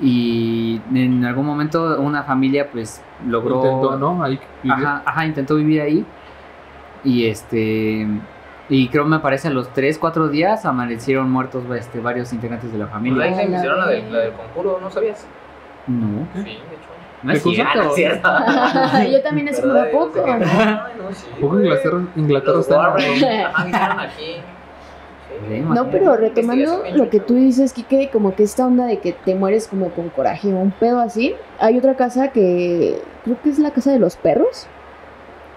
[0.00, 3.56] Y en algún momento una familia pues logró...
[3.56, 4.22] Intentó, ¿no?
[4.22, 4.38] Ahí.
[4.68, 6.04] Ajá, ajá, intentó vivir ahí.
[7.04, 8.06] Y este...
[8.70, 12.78] Y creo me parece a los 3, 4 días amanecieron muertos este, varios integrantes de
[12.78, 13.24] la familia.
[13.26, 15.26] ahí se hicieron la del, la del conjuro, ¿no sabías?
[15.86, 16.62] No, Sí, de hecho.
[17.22, 17.66] no es.
[17.66, 18.28] Ah, no cierto.
[19.10, 20.24] Yo también es como poco.
[20.26, 21.60] Ay, no, sí, Poco.
[21.60, 22.78] Inglaterra, Inglaterra Los está...
[22.78, 23.24] Warren,
[24.00, 24.36] aquí.
[25.68, 29.34] No, pero retomando lo que tú dices, Kike, como que esta onda de que te
[29.34, 31.34] mueres como con coraje o un pedo así.
[31.58, 34.68] Hay otra casa que creo que es la casa de los perros.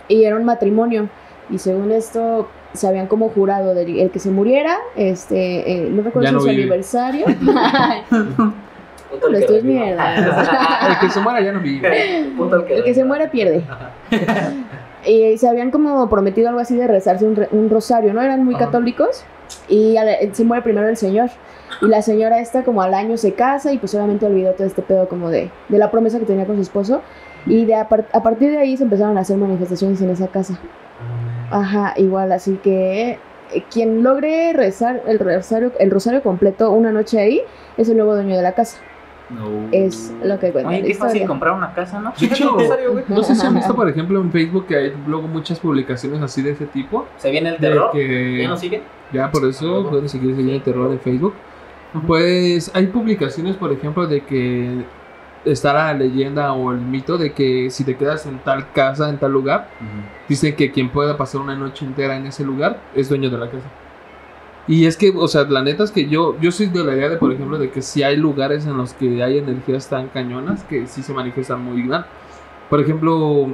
[0.08, 1.10] Y era un matrimonio.
[1.50, 6.04] Y según esto, se habían como jurado del el que se muriera, este, eh, no
[6.04, 6.62] recuerdo si no es su vive.
[6.64, 7.26] aniversario.
[9.22, 10.16] Pero esto es mierda.
[10.90, 12.20] El que se muera ya no vive.
[12.22, 13.64] El que el que se muere pierde.
[15.06, 18.22] Y se habían como prometido algo así de rezarse un, re- un rosario, ¿no?
[18.22, 18.66] Eran muy Ajá.
[18.66, 19.24] católicos
[19.70, 21.30] y la- se muere primero el señor.
[21.82, 24.82] Y la señora esta como al año se casa y pues obviamente olvidó todo este
[24.82, 27.02] pedo como de, de la promesa que tenía con su esposo.
[27.46, 30.28] Y de a, par- a partir de ahí se empezaron a hacer manifestaciones en esa
[30.28, 30.60] casa.
[31.52, 33.20] Ajá, igual, así que
[33.54, 37.42] eh, quien logre rezar el rosario, el rosario completo una noche ahí
[37.78, 38.80] es el nuevo dueño de la casa.
[39.30, 39.68] No.
[39.74, 42.14] Es lo que cuenta Oye, qué fácil comprar una casa, ¿no?
[42.18, 43.04] De hecho, necesario, güey.
[43.10, 46.42] no sé si han visto, por ejemplo, en Facebook que hay luego muchas publicaciones así
[46.42, 47.06] de ese tipo.
[47.18, 47.92] Se viene el terror.
[47.92, 48.82] que ¿Ya no sigue?
[49.12, 51.34] ya por eso pueden seguir seguir el terror en Facebook.
[52.06, 54.86] Pues hay publicaciones, por ejemplo, de que
[55.52, 59.18] está la leyenda o el mito de que si te quedas en tal casa, en
[59.18, 59.70] tal lugar,
[60.28, 63.50] dicen que quien pueda pasar una noche entera en ese lugar es dueño de la
[63.50, 63.68] casa.
[64.68, 67.08] Y es que, o sea, la neta es que yo, yo soy de la idea
[67.08, 70.66] de, por ejemplo, de que si hay lugares en los que hay energías tan cañonas
[70.66, 72.06] que sí se manifiestan muy mal.
[72.70, 73.48] Por ejemplo,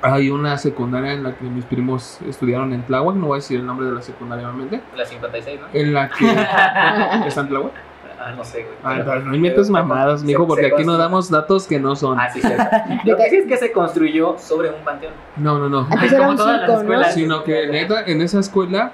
[0.00, 3.60] hay una secundaria en la que mis primos estudiaron en Tláhuac, no voy a decir
[3.60, 5.66] el nombre de la secundaria obviamente, La 56, ¿no?
[5.74, 6.24] en la que...
[7.28, 7.89] ¿Está en Tláhuac?
[8.22, 8.74] Ah, no sé, güey.
[8.84, 12.20] Ah, Pero- no inventes mamadas, mijo, porque aquí no damos datos que no son.
[12.20, 12.64] Ah, sí, cierto.
[13.06, 15.14] Lo que sí es que se construyó sobre un panteón.
[15.36, 15.86] No, no, no.
[15.90, 17.14] Antes era como un todas las escuelas.
[17.14, 18.92] Sino que neta, en esa escuela,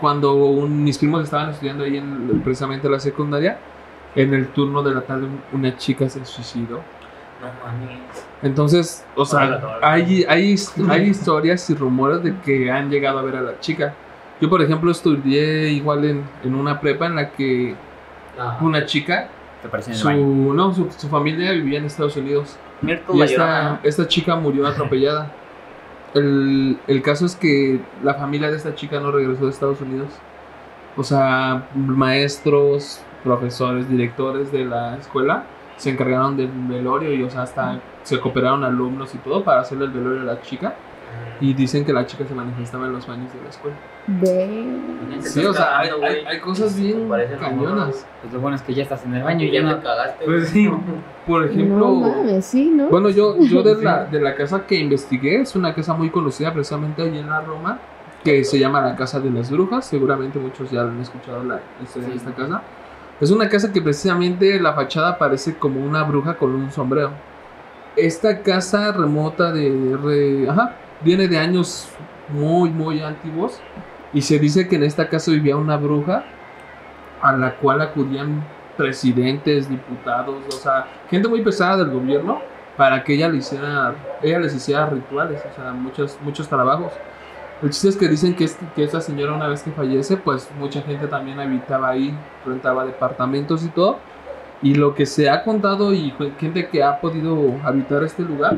[0.00, 3.58] cuando un- mis primos estaban estudiando ahí en precisamente la secundaria,
[4.14, 6.80] en el turno de la tarde una chica se suicidó.
[7.42, 7.98] No mames.
[8.42, 10.54] Entonces, o sea, hay, hay,
[10.88, 13.94] hay historias y rumores de que han llegado a ver a la chica.
[14.40, 17.74] Yo, por ejemplo, estudié igual en, en una prepa en la que
[18.60, 19.28] Una chica,
[19.62, 20.10] Te su,
[20.54, 22.56] no, su, su familia vivía en Estados Unidos.
[22.82, 25.30] Y esta, esta chica murió atropellada.
[26.14, 30.08] El, el caso es que la familia de esta chica no regresó de Estados Unidos.
[30.96, 35.44] O sea, maestros, profesores, directores de la escuela
[35.76, 39.86] se encargaron del velorio y, o sea, hasta se cooperaron alumnos y todo para hacerle
[39.86, 40.74] el velorio a la chica.
[41.42, 43.76] Y dicen que la chica se manifestaba en los baños de la escuela.
[44.06, 44.64] Ve.
[45.22, 48.06] Sí, o sea, hay, hay, hay cosas bien Parece mamá, cañonas.
[48.20, 49.74] Pues lo bueno es que ya estás en el baño y ya no.
[49.76, 50.24] te cagaste.
[50.24, 50.70] Pues sí.
[51.26, 52.88] Por ejemplo, No mames, sí, ¿no?
[52.88, 56.52] Bueno, yo, yo de, la, de la casa que investigué, es una casa muy conocida
[56.52, 57.78] precisamente allí en la Roma,
[58.22, 59.84] que se llama la Casa de las Brujas.
[59.84, 62.18] Seguramente muchos ya han escuchado la historia de Sí.
[62.24, 62.62] esta casa.
[63.20, 67.10] Es una casa que precisamente la fachada parece como una bruja con un sombrero.
[67.96, 69.96] Esta casa remota de...
[70.02, 71.88] re- ajá, viene de años
[72.28, 73.60] muy, muy antiguos.
[74.12, 76.24] Y se dice que en esta casa vivía una bruja
[77.22, 78.44] a la cual acudían
[78.76, 82.40] presidentes, diputados, o sea, gente muy pesada del gobierno
[82.76, 86.92] para que ella le hiciera, ella les hiciera rituales, o sea, muchos, muchos trabajos.
[87.62, 90.50] El chiste es que dicen que, este- que esta señora una vez que fallece, pues
[90.58, 93.98] mucha gente también habitaba ahí, rentaba departamentos y todo.
[94.62, 98.56] Y lo que se ha contado y gente que ha podido habitar este lugar,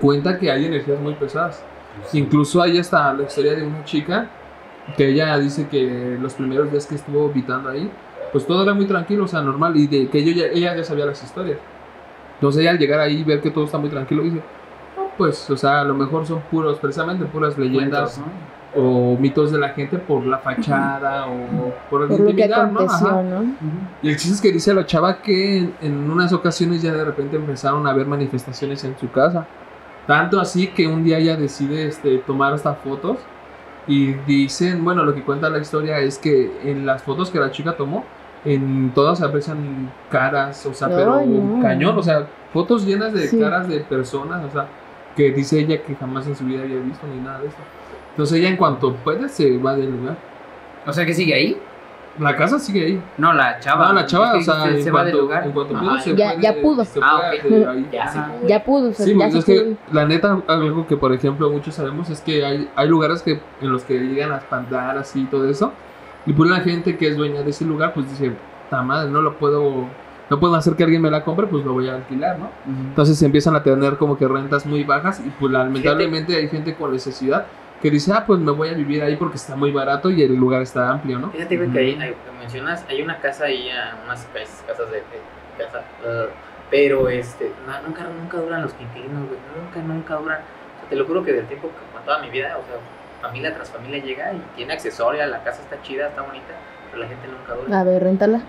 [0.00, 1.62] cuenta que hay energías muy pesadas.
[2.12, 4.28] Incluso hay hasta la historia de una chica
[4.96, 7.90] que ella dice que los primeros días que estuvo habitando ahí,
[8.32, 11.06] pues todo era muy tranquilo, o sea, normal, y de que ya- ella ya sabía
[11.06, 11.58] las historias.
[12.34, 14.40] Entonces ella al llegar ahí y ver que todo está muy tranquilo, dice,
[14.96, 18.26] no, pues, o sea, a lo mejor son puros, precisamente puras leyendas ¿no?
[18.76, 22.70] o mitos de la gente por la fachada o por el Por lo que intimidar,
[22.70, 22.80] ¿no?
[22.80, 23.22] Ajá.
[23.22, 23.44] ¿no?
[24.02, 27.04] Y el chiste es que dice la chava que en, en unas ocasiones ya de
[27.04, 29.46] repente empezaron a haber manifestaciones en su casa.
[30.08, 33.18] Tanto así que un día ella decide este, tomar hasta fotos
[33.86, 37.52] y dicen, bueno, lo que cuenta la historia es que en las fotos que la
[37.52, 38.04] chica tomó,
[38.44, 41.62] en todas se aprecian caras, o sea, Ay, pero no.
[41.62, 43.38] cañón, o sea, fotos llenas de Sí.
[43.38, 44.66] caras de personas, o sea,
[45.14, 47.56] que dice ella que jamás en su vida había visto ni nada de eso.
[48.12, 50.16] Entonces ella en cuanto puede se va del lugar.
[50.86, 51.56] O sea que sigue ahí.
[52.18, 53.02] La casa sigue ahí.
[53.16, 53.86] No, la chava.
[53.88, 55.44] No, la chava, o sea, se, en se va del cuanto, lugar.
[55.46, 55.84] en cuanto Ajá.
[55.84, 56.84] pudo, se Ya- fue ya de- pudo.
[56.84, 57.44] se Ah, fue ok.
[57.56, 57.88] de ahí.
[58.48, 61.74] Ya pudo, o sea, Sí, ya es que la neta, algo que por ejemplo muchos
[61.76, 65.24] sabemos es que hay, hay lugares que en los que llegan a espantar así y
[65.26, 65.72] todo eso.
[66.26, 68.32] Y pues la gente que es dueña de ese lugar, pues dice,
[68.68, 69.86] ta madre, no lo puedo,
[70.28, 72.46] no puedo hacer que alguien me la compre, pues lo voy a alquilar, ¿no?
[72.46, 72.82] Ujú.
[72.88, 76.92] Entonces empiezan a tener como que rentas muy bajas y pues lamentablemente hay gente con
[76.92, 77.46] necesidad
[77.80, 80.34] que dice, ah, pues me voy a vivir ahí porque está muy barato y el
[80.34, 81.30] lugar está amplio, ¿no?
[81.30, 81.98] Fíjate, que ahí,
[82.38, 84.26] mencionas, hay una casa ahí, ah, unas
[84.66, 86.28] casas, de, de casa, uh,
[86.70, 90.38] pero este, no, nunca, nunca duran los inquilinos, güey, nunca, nunca duran.
[90.38, 92.80] O sea, te lo juro que del tiempo que con toda mi vida, o sea,
[93.22, 96.54] familia tras familia llega y tiene accesoria, la casa está chida, está bonita,
[96.90, 97.80] pero la gente nunca dura.
[97.80, 98.40] A ver, réntala.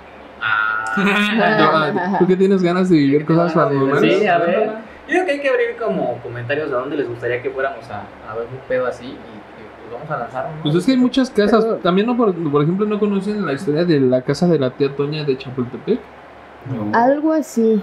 [0.41, 0.85] Ah,
[2.11, 4.19] No, ¿Tú que tienes ganas de vivir cosas paranormales?
[4.19, 4.71] Sí, a ver.
[5.09, 8.03] Yo creo que hay que abrir como comentarios a dónde les gustaría que fuéramos a,
[8.29, 10.97] a ver un pedo así y, y, pues vamos a lanzar Pues es que hay
[10.97, 11.63] muchas casas.
[11.65, 14.69] Pero- También, no por, por ejemplo, no conocen la historia de la casa de la
[14.71, 15.99] tía Toña de Chapultepec,
[16.73, 16.97] No.
[16.97, 17.81] Algo así.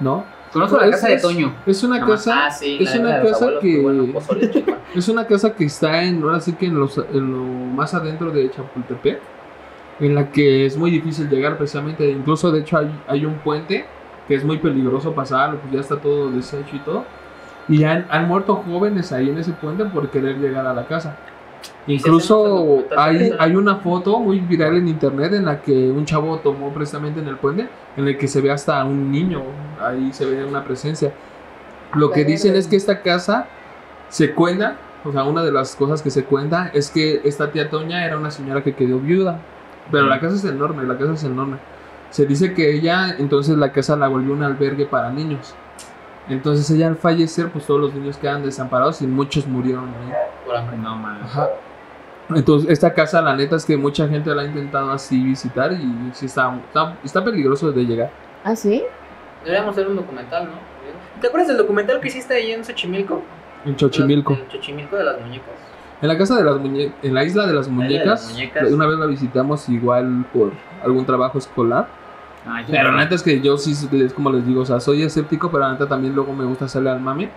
[0.00, 0.24] ¿no?
[0.52, 1.54] Conozco la Es- casa de Toño.
[1.64, 4.64] Es una casa, Ah, sí, es una casa abuelos, que-
[4.96, 7.38] es una casa que está en, ahora sí que en, los, en lo
[7.74, 9.20] más adentro de Chapultepec,
[10.00, 12.10] en la que es muy difícil llegar precisamente.
[12.10, 13.84] Incluso, de hecho, hay, hay un puente
[14.28, 17.04] que es muy peligroso pasar, pues ya está todo deshecho y todo.
[17.68, 21.16] Y han, han muerto jóvenes ahí en ese puente por querer llegar a la casa.
[21.86, 26.72] Incluso hay, hay una foto muy viral en internet en la que un chavo tomó
[26.72, 29.42] precisamente en el puente, en el que se ve hasta un niño,
[29.80, 31.12] ahí se ve una presencia.
[31.94, 33.46] Lo que dicen es que esta casa
[34.08, 37.70] se cuenta, o sea, una de las cosas que se cuenta es que esta tía
[37.70, 39.40] Toña era una señora que quedó viuda,
[39.90, 41.56] pero la casa es enorme, la casa es enorme.
[42.10, 45.54] Se dice que ella, entonces la casa la volvió un albergue para niños.
[46.28, 50.12] Entonces ella al fallecer, pues todos los niños quedan desamparados y muchos murieron ahí.
[50.44, 50.76] Por hambre.
[50.76, 51.24] No mames.
[51.24, 51.48] Ajá.
[52.34, 56.10] Entonces, esta casa, la neta es que mucha gente la ha intentado así visitar y
[56.12, 58.10] sí está, está, está peligroso de llegar.
[58.44, 58.84] ¿Ah, sí?
[59.42, 60.52] Deberíamos hacer un documental, ¿no?
[61.20, 63.22] ¿Te acuerdas del documental que hiciste ahí en Xochimilco?
[63.64, 64.34] En Xochimilco.
[64.34, 65.54] En Xochimilco de las muñecas.
[66.00, 68.32] En la casa de las muñecas, en la isla de las isla de muñecas, las
[68.32, 68.72] muñecas.
[68.72, 71.88] una vez la visitamos igual por algún trabajo escolar.
[72.46, 75.02] Ay, Pero la neta es que yo sí, es como les digo, o sea, soy
[75.02, 77.28] escéptico, pero la neta también luego me gusta hacerle al mame.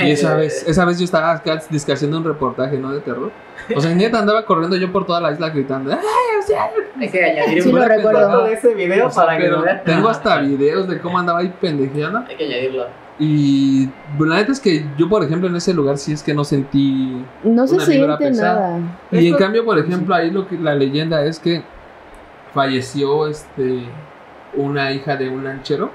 [0.00, 1.60] Y esa vez, esa vez yo estaba acá
[1.92, 2.92] haciendo un reportaje, ¿no?
[2.92, 3.30] De terror.
[3.74, 5.92] O sea, neta andaba corriendo yo por toda la isla gritando.
[5.92, 6.70] ¡Ay, o sea!
[6.98, 8.44] Hay que añadir Sí, un recuerdo.
[8.44, 9.82] de ese video O sea, para que lo vean.
[9.84, 12.24] tengo hasta videos de cómo andaba ahí pendejeando.
[12.28, 12.86] Hay que añadirlo.
[13.20, 16.44] Y la neta es que yo, por ejemplo, en ese lugar sí es que no
[16.44, 17.24] sentí.
[17.44, 18.78] No se siente pesada.
[18.78, 18.98] nada.
[19.12, 21.62] Y en cambio, por ejemplo, ahí lo que la leyenda es que
[22.54, 23.80] falleció este
[24.54, 25.90] una hija de un lanchero.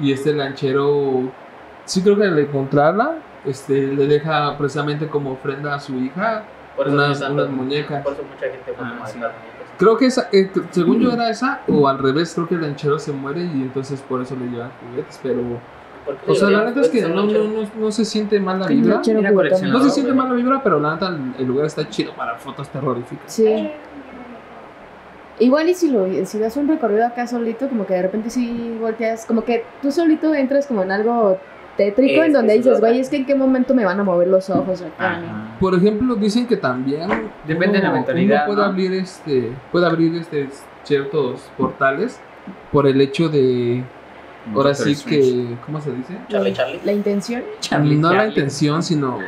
[0.00, 1.30] Y este lanchero,
[1.84, 6.44] sí creo que al encontrarla, este, le deja precisamente como ofrenda a su hija
[6.76, 8.02] Por eso unas, unas muñecas.
[8.04, 9.18] Por eso mucha gente Ah, sí.
[9.18, 9.36] muñecas.
[9.78, 12.98] Creo que esa, eh, según yo era esa, o al revés, creo que el lanchero
[12.98, 15.20] se muere y entonces por eso le llevan juguetes.
[15.22, 15.40] Pero,
[16.04, 18.58] ¿Por qué o sea, la neta es que no, no, no, no se siente mal
[18.58, 18.96] la vibra.
[18.96, 22.68] No se siente mal la vibra, pero la neta el lugar está chido para fotos
[22.70, 23.32] terroríficas.
[23.32, 23.70] Sí.
[25.40, 28.76] Igual y si lo si das un recorrido acá solito, como que de repente sí
[28.80, 31.38] volteas, como que tú solito entras como en algo
[31.76, 34.28] tétrico Es en donde dices, güey, es que en qué momento me van a mover
[34.28, 35.20] los ojos acá.
[35.60, 37.08] Por ejemplo, dicen que también
[37.46, 38.72] Depende de la mentalidad, uno puede ¿no?
[38.72, 40.48] abrir este, puede abrir este
[40.82, 42.18] ciertos portales
[42.72, 43.84] por el hecho de
[44.54, 46.14] ahora sí que ¿cómo se dice?
[46.28, 46.80] Charlie, Charlie.
[46.84, 47.42] La intención.
[47.60, 49.18] Charlie, no la intención, sino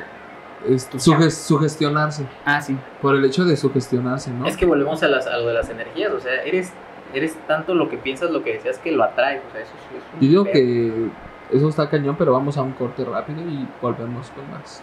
[0.66, 2.76] suge- sugestionarse, Ah, sí.
[3.00, 4.46] por el hecho de sugestionarse, ¿no?
[4.46, 6.72] Es que volvemos a, las, a lo de las energías, o sea, eres,
[7.14, 9.96] eres tanto lo que piensas, lo que deseas que lo atraes, o sea, eso sí
[9.96, 11.10] es un Yo digo que
[11.56, 14.82] eso está cañón, pero vamos a un corte rápido y volvemos con más.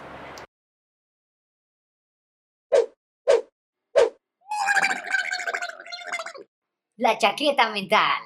[6.96, 8.22] La chaqueta mental.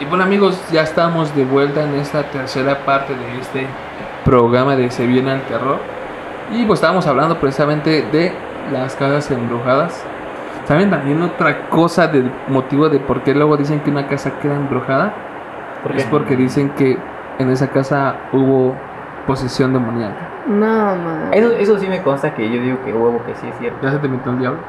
[0.00, 3.66] Y bueno amigos, ya estamos de vuelta en esta tercera parte de este
[4.24, 5.78] programa de Se viene el terror.
[6.52, 8.32] Y pues estábamos hablando precisamente de
[8.72, 10.04] las casas embrujadas.
[10.66, 14.54] ¿Saben también otra cosa del motivo de por qué luego dicen que una casa queda
[14.54, 15.12] embrujada?
[15.82, 16.98] ¿Por Es porque dicen que
[17.38, 18.74] en esa casa hubo
[19.26, 20.28] posesión demoníaca.
[20.46, 21.30] No, man.
[21.32, 23.78] Eso, eso sí me consta que yo digo que huevo que sí es cierto.
[23.82, 24.60] ¿Ya se te metió el diablo?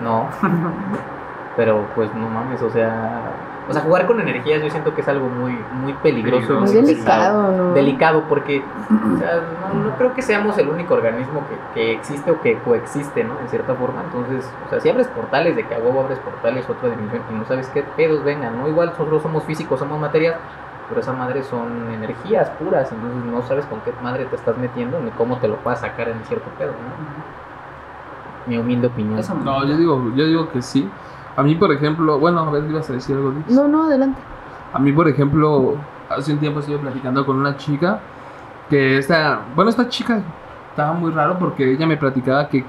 [0.00, 0.28] No.
[1.56, 3.22] Pero pues no mames, o sea.
[3.68, 6.60] O sea, jugar con energías yo siento que es algo muy, muy peligroso.
[6.60, 7.72] Muy delicado, ¿no?
[7.72, 9.42] Delicado porque o sea,
[9.74, 13.38] no, no creo que seamos el único organismo que, que existe o que coexiste, ¿no?
[13.40, 14.02] En cierta forma.
[14.02, 17.34] Entonces, o sea, si abres portales, de que a huevo abres portales otra dimensión y
[17.34, 18.68] no sabes qué pedos vengan, ¿no?
[18.68, 20.36] Igual nosotros somos físicos, somos materias,
[20.88, 25.00] pero esa madre son energías puras, entonces no sabes con qué madre te estás metiendo
[25.00, 27.30] ni cómo te lo vas a sacar en cierto pedo, ¿no?
[28.46, 29.22] Mi humilde opinión.
[29.44, 30.90] No, yo digo, yo digo que sí.
[31.40, 33.30] A mí, por ejemplo, bueno, a ver, ibas a decir algo.
[33.30, 33.46] Luis?
[33.48, 34.20] No, no, adelante.
[34.74, 35.76] A mí, por ejemplo,
[36.10, 37.98] hace un tiempo estuve platicando con una chica
[38.68, 40.20] que esta, bueno, esta chica
[40.68, 42.62] estaba muy raro porque ella me platicaba que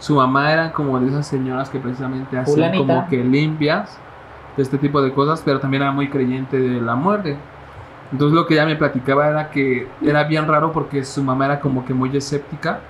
[0.00, 2.78] su mamá era como de esas señoras que precisamente hacen Fulanita.
[2.78, 3.96] como que limpias
[4.56, 7.36] de este tipo de cosas, pero también era muy creyente de la muerte.
[8.10, 11.60] Entonces lo que ella me platicaba era que era bien raro porque su mamá era
[11.60, 12.80] como que muy escéptica,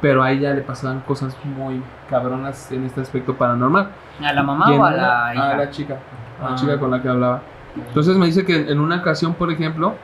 [0.00, 3.90] pero a ella le pasaban cosas muy cabronas en este aspecto paranormal.
[4.22, 5.56] ¿A la mamá o a la a hija?
[5.56, 5.98] la chica,
[6.40, 6.54] a la Ah.
[6.56, 7.42] chica con la que hablaba.
[7.88, 9.94] Entonces me dice que en una ocasión, por ejemplo,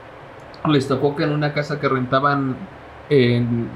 [0.68, 2.56] les tocó que en una casa que rentaban
[3.10, 3.68] en,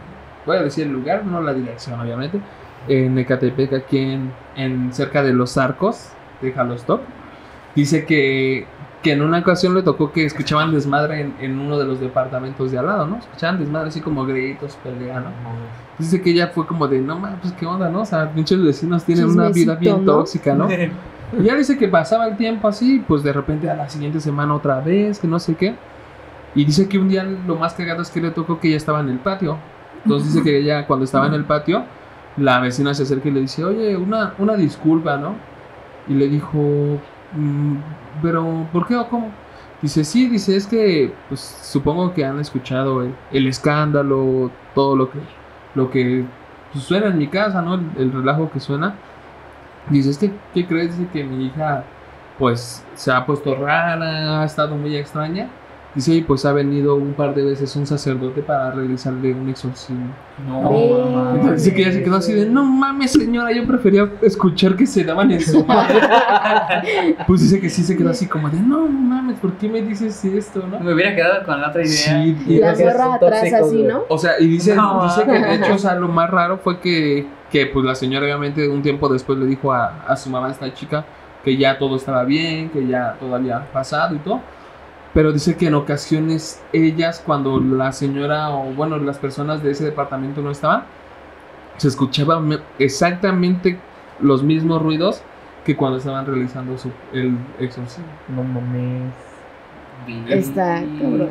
[0.46, 2.40] voy a decir el lugar, no la dirección obviamente,
[2.88, 7.02] en Ecatepec, aquí en, en cerca de los arcos de Jalostop,
[7.74, 8.66] dice que,
[9.02, 12.70] que en una ocasión le tocó que escuchaban desmadre en, en uno de los departamentos
[12.70, 13.16] de al lado, ¿no?
[13.16, 15.30] Escuchaban desmadre así como gritos, pelea, ¿no?
[15.98, 18.02] Dice que ella fue como de, no mames, pues qué onda, ¿no?
[18.02, 20.68] O sea, pinches vecinos tienen una vida bien tóxica, ¿no?
[21.38, 24.52] Y ya dice que pasaba el tiempo así, pues de repente a la siguiente semana
[24.52, 25.76] otra vez, que no sé qué.
[26.56, 28.98] Y dice que un día lo más cagado es que le tocó que ella estaba
[28.98, 29.56] en el patio.
[30.04, 31.84] Entonces dice que ella cuando estaba en el patio,
[32.36, 35.34] la vecina se acerca y le dice, oye, una, una disculpa, ¿no?
[36.08, 36.98] Y le dijo, "Mm,
[38.22, 39.30] pero ¿por qué o cómo?
[39.82, 45.10] Dice, sí, dice, es que pues supongo que han escuchado el, el escándalo, todo lo
[45.10, 45.20] que,
[45.74, 46.26] lo que
[46.72, 47.74] pues, suena en mi casa, ¿no?
[47.74, 49.02] El, el relajo que suena.
[49.86, 50.96] Dice, es que, ¿qué crees?
[50.98, 51.92] Dice que mi hija,
[52.38, 55.59] pues, se ha puesto rara, ha estado muy extraña.
[55.92, 60.06] Dice, y pues ha venido un par de veces un sacerdote para realizarle un exorcismo.
[60.46, 61.10] No, Ve.
[61.12, 61.32] mamá.
[61.34, 64.86] Entonces dice que ella se quedó así de, no mames, señora, yo prefería escuchar que
[64.86, 66.00] se daban en su madre.
[67.26, 70.24] pues dice que sí se quedó así como de, no mames, ¿por qué me dices
[70.24, 70.78] esto, no?
[70.78, 71.92] Me hubiera quedado con la otra idea.
[72.22, 73.82] Sí, Y la son atrás así.
[73.82, 74.02] ¿no?
[74.08, 76.78] o sea, y dice, No, dice que de hecho, o sea, lo más raro fue
[76.78, 80.46] que, que pues la señora obviamente un tiempo después le dijo a, a su mamá,
[80.46, 81.04] a esta chica,
[81.44, 84.40] que ya todo estaba bien, que ya todo había pasado y todo.
[85.12, 89.84] Pero dice que en ocasiones ellas, cuando la señora o bueno, las personas de ese
[89.84, 90.84] departamento no estaban,
[91.78, 93.78] se escuchaban me- exactamente
[94.20, 95.22] los mismos ruidos
[95.64, 98.04] que cuando estaban realizando su, el exorcismo.
[98.28, 99.12] No mames.
[100.28, 101.28] Está cabrón.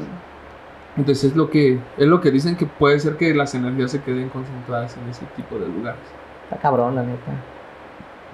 [0.95, 4.01] Entonces es lo que es lo que dicen que puede ser que las energías se
[4.01, 6.01] queden concentradas en ese tipo de lugares.
[6.43, 7.31] Está cabrón, la neta.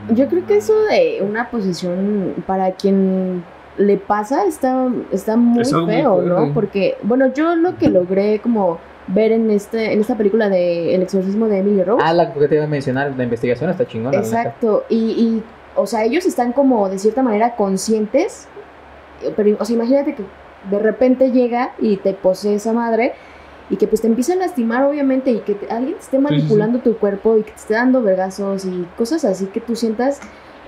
[0.09, 3.43] Yo creo que eso de una posesión para quien
[3.77, 6.53] le pasa está, está muy Es algo muy feo, ¿no?
[6.53, 11.03] Porque, bueno, yo lo que logré como ver en este en esta película de El
[11.03, 12.03] exorcismo de Emily Rose.
[12.05, 14.17] Ah, la que te iba a mencionar, la investigación está chingona.
[14.17, 15.43] Exacto, y, y,
[15.75, 18.47] o sea, ellos están como de cierta manera conscientes,
[19.35, 20.23] pero, o sea, imagínate que
[20.71, 23.13] de repente llega y te posee esa madre
[23.69, 26.23] y que pues te empieza a lastimar obviamente y que te- alguien te esté sí,
[26.23, 26.23] sí.
[26.23, 30.19] manipulando tu cuerpo y que te esté dando vergazos y cosas así que tú sientas,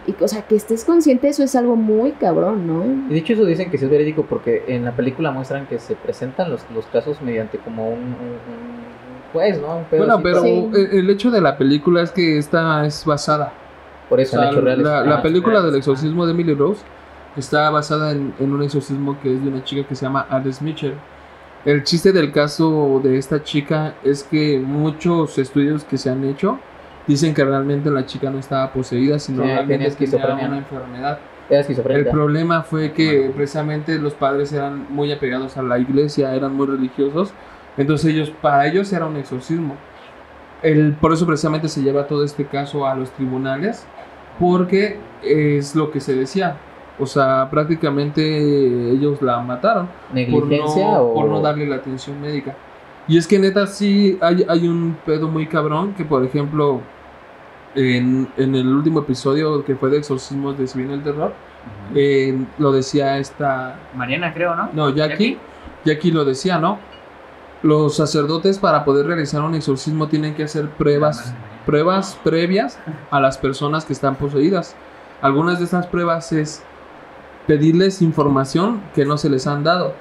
[0.07, 3.09] y, o sea, que estés consciente, eso es algo muy cabrón, Y ¿no?
[3.13, 5.95] de hecho eso dicen que sí es verídico porque en la película muestran que se
[5.95, 9.77] presentan los, los casos mediante como un, un- un juez, ¿no?
[9.79, 10.69] Un pedo Bueno, así, pero Sí.
[10.97, 13.51] el, hecho de la película es que esta es basada.
[14.09, 14.85] por O eso sea, hechos reales.
[14.85, 16.81] la, Ah, la película reales, del exorcismo de Emily Rose
[17.35, 20.63] está basada en, en un exorcismo que es de una chica que se llama Alice
[20.63, 20.93] Mitchell.
[21.65, 26.57] El chiste del caso de esta chica es que muchos estudios que se han hecho
[27.07, 31.19] dicen que realmente la chica no estaba poseída, sino Sí, realmente tenía una enfermedad.
[31.49, 36.53] Era El problema fue que precisamente los padres eran muy apegados a la iglesia, eran
[36.53, 37.33] muy religiosos,
[37.77, 39.75] entonces ellos, para ellos era un exorcismo.
[40.61, 43.85] El, por eso precisamente se lleva todo este caso a los tribunales,
[44.39, 46.57] porque es lo que se decía.
[46.99, 49.87] O sea, prácticamente ellos la mataron
[50.31, 51.13] por ¿Negligencia no, o...?
[51.13, 52.55] por no darle la atención médica.
[53.07, 56.81] Y es que neta sí hay, hay un pedo muy cabrón que por ejemplo
[57.77, 61.33] en, en el último episodio que fue de exorcismos de viene el terror,
[61.93, 63.79] eh, lo decía esta...
[63.95, 64.69] Mariana, creo, ¿no?
[64.73, 65.37] No, Jackie,
[65.85, 66.79] Jackie lo decía, ¿no?
[67.61, 71.33] Los sacerdotes para poder realizar un exorcismo tienen que hacer pruebas,
[71.65, 72.79] pruebas previas
[73.11, 74.75] a las personas que están poseídas.
[75.21, 76.63] Algunas de estas pruebas es
[77.45, 79.93] pedirles información que no se les han dado.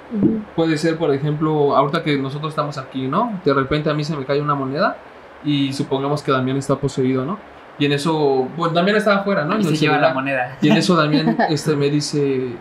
[0.54, 3.38] Puede ser, por ejemplo, ahorita que nosotros estamos aquí, ¿no?
[3.44, 4.96] De repente a mí se me cae una moneda
[5.44, 7.38] y supongamos que Damián está poseído, ¿no?
[7.78, 9.58] Y en eso, bueno, Damián está afuera, ¿no?
[9.58, 10.56] Y se lleva la moneda.
[10.62, 12.52] Y en eso Damián este, me dice,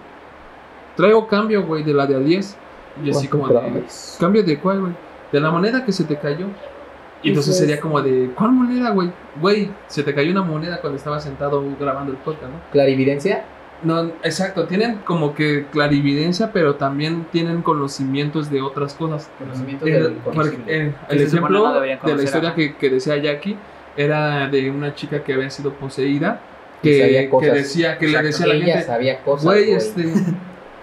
[0.95, 2.57] traigo cambio, güey, de la de a 10.
[3.03, 3.83] Y así como de,
[4.19, 4.93] ¿cambio de cuál, güey?
[5.31, 6.47] De la moneda que se te cayó.
[7.23, 9.11] Y entonces sería como de, ¿cuál moneda, güey?
[9.41, 12.59] Güey, se te cayó una moneda cuando estaba sentado grabando el podcast, ¿no?
[12.71, 13.45] ¿Clarividencia?
[13.83, 19.29] No, exacto, tienen como que clarividencia, pero también tienen conocimientos de otras cosas.
[19.37, 23.57] Conocimientos El, del el- ejemplo de la historia que, que decía Jackie
[23.97, 26.41] era de una chica que había sido poseída,
[26.81, 27.53] que, sabía que cosas.
[27.53, 29.75] decía, que le decía a la gente, sabía cosas, güey, güey.
[29.77, 30.13] este,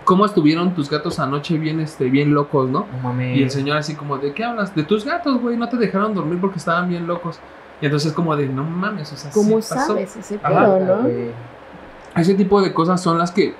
[0.05, 2.87] ¿cómo estuvieron tus gatos anoche bien, este, bien locos, no?
[3.35, 4.75] Y el señor así como, ¿de qué hablas?
[4.75, 7.39] De tus gatos, güey, no te dejaron dormir porque estaban bien locos.
[7.81, 9.89] Y entonces como de, no mames, o sea, ¿Cómo sí pasó.
[9.95, 11.03] sabes ese pedo, Ah, no?
[11.03, 11.31] güey.
[12.17, 13.55] Ese tipo de cosas son las que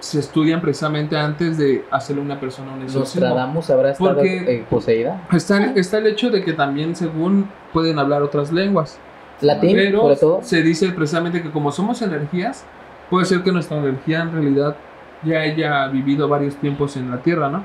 [0.00, 3.26] se estudian precisamente antes de hacerle una persona un exorcismo.
[3.26, 5.22] Nostradamus habrá estado Porque- eh, poseída.
[5.32, 8.98] Está, está el hecho de que también, según, pueden hablar otras lenguas.
[9.40, 10.38] Latín, Pero sobre todo.
[10.42, 12.64] se dice precisamente que como somos energías,
[13.10, 14.76] puede ser que nuestra energía en realidad
[15.24, 17.64] ya haya vivido varios tiempos en la Tierra, ¿no?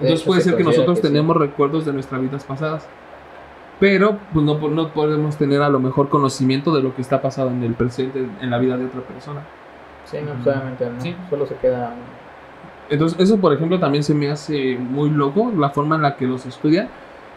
[0.00, 1.12] Entonces puede se ser que nosotros que sí.
[1.12, 2.86] tenemos recuerdos de nuestras vidas pasadas.
[3.78, 7.52] Pero pues no, no podemos tener a lo mejor conocimiento de lo que está pasando
[7.52, 9.40] en el presente, en la vida de otra persona.
[10.12, 11.00] Sí, no, obviamente no.
[11.00, 11.16] Sí.
[11.28, 11.94] Solo se queda.
[12.90, 16.26] Entonces, eso, por ejemplo, también se me hace muy loco la forma en la que
[16.26, 16.88] los estudian.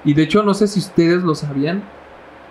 [0.03, 1.81] Y de hecho, no sé si ustedes lo sabían,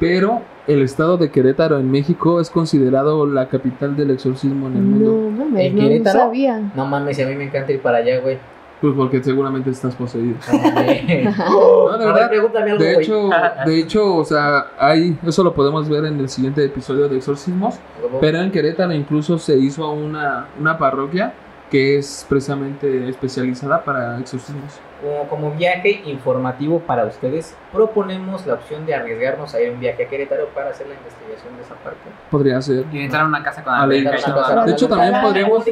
[0.01, 4.83] pero el estado de Querétaro en México es considerado la capital del exorcismo en el
[4.83, 5.31] mundo.
[5.31, 6.19] No mames, ¿En no Querétaro?
[6.19, 6.61] sabía.
[6.75, 8.39] No mames, a mí me encanta ir para allá, güey.
[8.81, 10.37] Pues porque seguramente estás poseído.
[10.55, 12.79] No de ver, verdad.
[12.79, 13.31] De hecho,
[13.67, 17.77] de hecho, o sea, hay, eso lo podemos ver en el siguiente episodio de exorcismos.
[18.21, 21.33] Pero en Querétaro incluso se hizo una, una parroquia
[21.71, 24.81] que es precisamente especializada para exorcismos.
[25.05, 30.05] Como, como viaje informativo para ustedes, proponemos la opción de arriesgarnos a ir un viaje
[30.05, 31.99] a Querétaro para hacer la investigación de esa parte.
[32.31, 32.87] Podría ser.
[32.91, 34.65] Y entrar a una casa con A todo.
[34.65, 35.65] De hecho, también podríamos-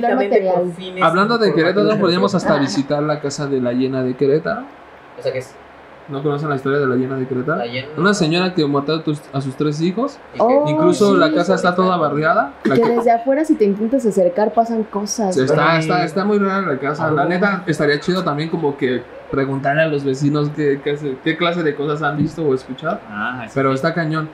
[1.02, 4.64] Hablando de Querétaro, podríamos hasta visitar la casa de la llena de Querétaro.
[5.18, 5.54] O sea que es
[6.08, 9.22] ¿No conocen la historia de la llena de llena- Una señora que mató a, tus-
[9.32, 10.18] a sus tres hijos.
[10.34, 12.54] que- Oh, Incluso sí, la casa está toda barriada.
[12.64, 15.36] La Que ca- desde afuera si te intentas acercar pasan cosas.
[15.36, 17.08] está, está, está muy rara la casa.
[17.12, 19.02] La neta, estaría chido también como que
[19.32, 23.00] preguntarle a los vecinos qué, qué, hace- qué clase de cosas han visto o escuchado.
[23.10, 23.52] Ah, sí.
[23.54, 24.28] Pero está cañón.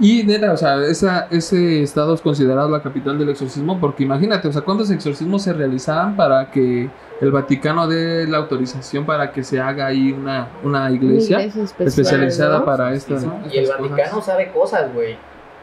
[0.00, 4.48] Y neta, o sea, esa, ese estado es considerado la capital del exorcismo porque imagínate,
[4.48, 6.90] o sea, ¿cuántos exorcismos se realizaban para que
[7.20, 11.86] el Vaticano dé la autorización para que se haga ahí una, una Una iglesia, especial,
[11.88, 12.64] especializada ¿no?
[12.64, 13.24] para esto, sí.
[13.26, 13.38] ¿no?
[13.52, 14.24] Y el Vaticano cosas.
[14.26, 15.16] sabe cosas, güey.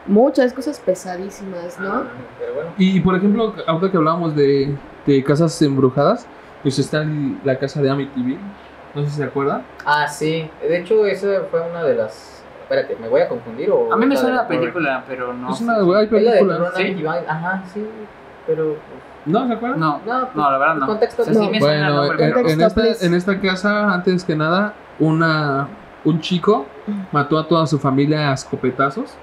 [0.06, 1.92] Muchas cosas pesadísimas, ¿no?
[1.92, 2.02] Ah,
[2.40, 2.70] Pero bueno.
[2.78, 4.74] Y por ejemplo, ahorita que hablábamos de,
[5.06, 6.26] de casas embrujadas,
[6.62, 7.04] pues está
[7.44, 8.38] la casa de Amityville,
[8.94, 9.62] No sé si se acuerdan.
[9.86, 10.50] Ah, sí.
[10.60, 12.42] De hecho, esa fue una de las.
[12.62, 13.92] Espérate, ¿me voy a confundir o.?
[13.92, 15.50] A mí me suena la película, pero no.
[15.50, 15.64] es sé.
[15.64, 16.72] una hay Es la de película.
[16.76, 17.26] ¿Sí?
[17.28, 17.86] Ajá, sí.
[18.46, 18.76] Pero.
[19.24, 19.78] ¿No se acuerdan?
[19.80, 20.86] No, No, no, la verdad el no.
[20.86, 21.50] contexto O sea, sí no.
[21.50, 24.34] me suena el Bueno, nombre, en, pero- en Contexto, esta, en esta casa, antes que
[24.36, 25.68] nada, una,
[26.04, 26.66] un chico
[27.12, 29.14] mató a toda su familia a escopetazos.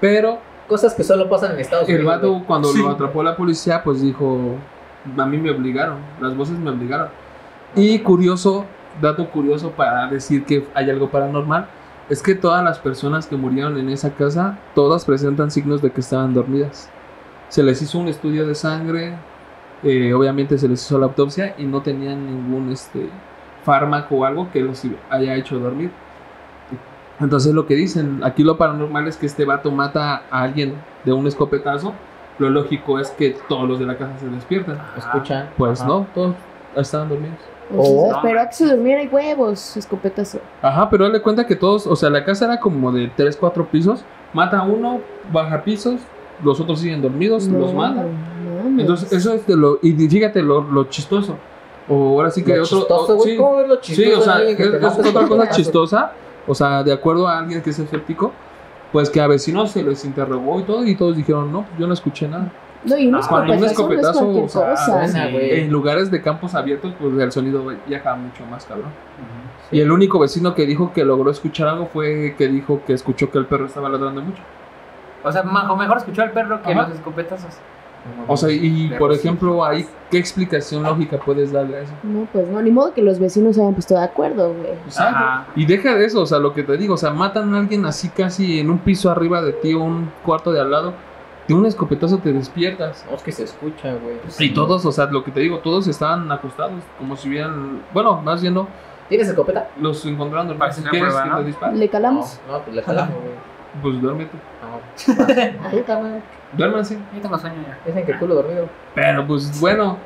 [0.00, 2.14] Pero Cosas que solo pasan en Estados el Unidos.
[2.16, 2.44] vato, güey.
[2.44, 2.82] cuando Sí.
[2.82, 4.56] lo atrapó la policía, pues dijo:
[5.16, 7.08] A mí me obligaron, las voces me obligaron.
[7.74, 8.66] Y curioso,
[9.00, 11.68] dato curioso para decir que hay algo paranormal,
[12.08, 16.00] es que todas las personas que murieron en esa casa, todas presentan signos de que
[16.00, 16.90] estaban dormidas.
[17.48, 19.14] Se les hizo un estudio de sangre,
[19.82, 23.08] eh, obviamente se les hizo la autopsia y no tenían ningún este,
[23.64, 25.90] fármaco o algo que los haya hecho dormir.
[27.20, 30.74] Entonces lo que dicen, aquí lo paranormal es que este vato mata a alguien
[31.04, 31.92] de un escopetazo.
[32.38, 34.80] Lo lógico es que todos los de la casa se despiertan.
[34.96, 35.50] Escuchan.
[35.56, 35.88] Pues Ajá.
[35.88, 36.36] no, todos
[36.76, 37.38] estaban dormidos.
[37.70, 38.12] Entonces, Oh.
[38.16, 40.38] espero a que se durmiera y huevos, escopetazo.
[40.62, 43.66] Ajá, pero dale cuenta que todos, o sea, la casa era como de 3, 4
[43.66, 44.04] pisos.
[44.32, 45.00] Mata a uno,
[45.32, 46.00] baja pisos,
[46.42, 48.06] los otros siguen dormidos, los mata.
[48.62, 48.80] mames.
[48.80, 49.78] Entonces, eso es de lo.
[49.82, 51.36] Y fíjate lo, lo chistoso.
[51.90, 52.78] O ahora sí que Lo otro.
[52.78, 54.08] chistoso, o- sí, ¿Cómo ves lo chistoso?
[54.10, 56.12] sí, o sea, es, es otra cosa chistosa.
[56.46, 58.32] O sea, de acuerdo a alguien que es escéptico,
[58.92, 61.92] pues que a vecinos se les interrogó y todo, y todos dijeron, no, yo no
[61.92, 62.50] escuché nada.
[62.84, 64.76] No, y un Ah, escopetazo, un no es o
[65.08, 65.28] sea.
[65.30, 68.90] En lugares de campos abiertos, pues el sonido viaja mucho más cabrón.
[69.70, 73.30] Y el único vecino que dijo que logró escuchar algo fue que dijo que escuchó
[73.30, 74.42] que el perro estaba ladrando mucho.
[75.24, 76.82] O sea, mejor escuchó al perro que Ajá.
[76.88, 77.54] los escopetazos.
[78.26, 81.92] O sea, y por ejemplo, ahí, ¿qué explicación lógica puedes darle a eso?
[82.04, 84.72] No, pues no, ni modo que los vecinos se hayan puesto de acuerdo, güey.
[84.86, 85.16] Exacto.
[85.16, 85.46] Ajá.
[85.56, 87.84] Y deja de eso, o sea, lo que te digo, o sea, matan a alguien
[87.84, 90.94] así casi en un piso arriba de ti o un cuarto de al lado,
[91.54, 93.04] un escopetazo te despiertas.
[93.08, 94.16] No, es que se escucha, güey.
[94.38, 98.20] Y todos, o sea, lo que te digo, todos estaban acostados, como si hubieran, bueno,
[98.22, 98.68] más bien no,
[99.08, 99.68] ¿Tienes escopeta?
[99.80, 101.38] los encontraron la ¿Quieres que ¿no?
[101.38, 101.76] te dispare?
[101.76, 102.38] Le calamos.
[102.46, 103.34] No, no, pues le jalamos, güey.
[103.82, 104.36] Pues duérmete.
[105.86, 106.20] No.
[106.56, 106.98] Duérmanse.
[107.14, 107.78] Yo tengo sueño ya.
[107.86, 108.68] Dicen que culo dormido.
[108.94, 109.98] Pero pues bueno,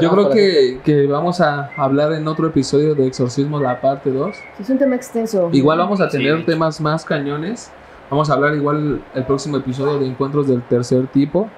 [0.00, 4.36] yo creo que, que vamos a hablar en otro episodio de Exorcismo, la parte 2.
[4.60, 5.50] Es un tema extenso.
[5.52, 7.70] Igual vamos a Sí, tener temas más cañones.
[8.10, 11.48] Vamos a hablar igual el próximo episodio de encuentros del tercer tipo.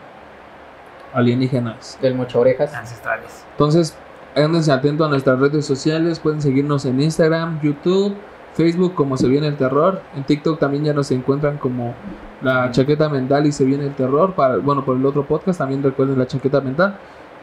[1.13, 1.99] Alienígenas.
[2.01, 2.75] Del mocha orejas.
[2.75, 3.45] Ancestrales.
[3.53, 3.97] Entonces,
[4.35, 6.21] ándense atentos a nuestras redes sociales.
[6.21, 8.15] Pueden seguirnos en Instagram, YouTube,
[8.55, 10.03] Facebook como Se Viene el Terror.
[10.15, 11.95] En TikTok también ya nos encuentran como
[12.43, 14.35] La Chaqueta Mental y Se Viene el Terror.
[14.35, 16.97] Para, bueno, por el otro podcast también recuerden La Chaqueta Mental.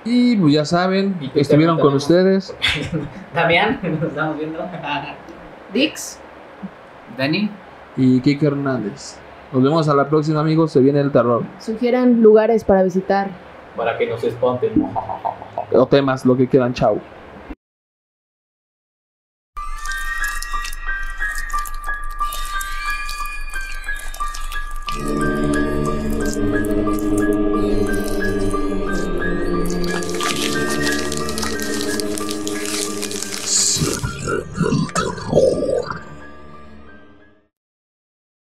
[0.06, 2.56] Y pues ya saben, Y estuvieron con ustedes.
[3.34, 4.60] Damián, nos estamos viendo.
[5.74, 6.20] Dix.
[7.18, 7.50] Dani.
[7.98, 9.18] Y Kike Hernández.
[9.52, 10.72] Nos vemos a la próxima, amigos.
[10.72, 11.44] Se viene el terror.
[11.60, 13.30] Sugieran lugares para visitar.
[13.78, 14.72] Para que nos espanten.
[15.72, 16.74] O temas, lo que quieran.
[16.74, 16.98] Chao.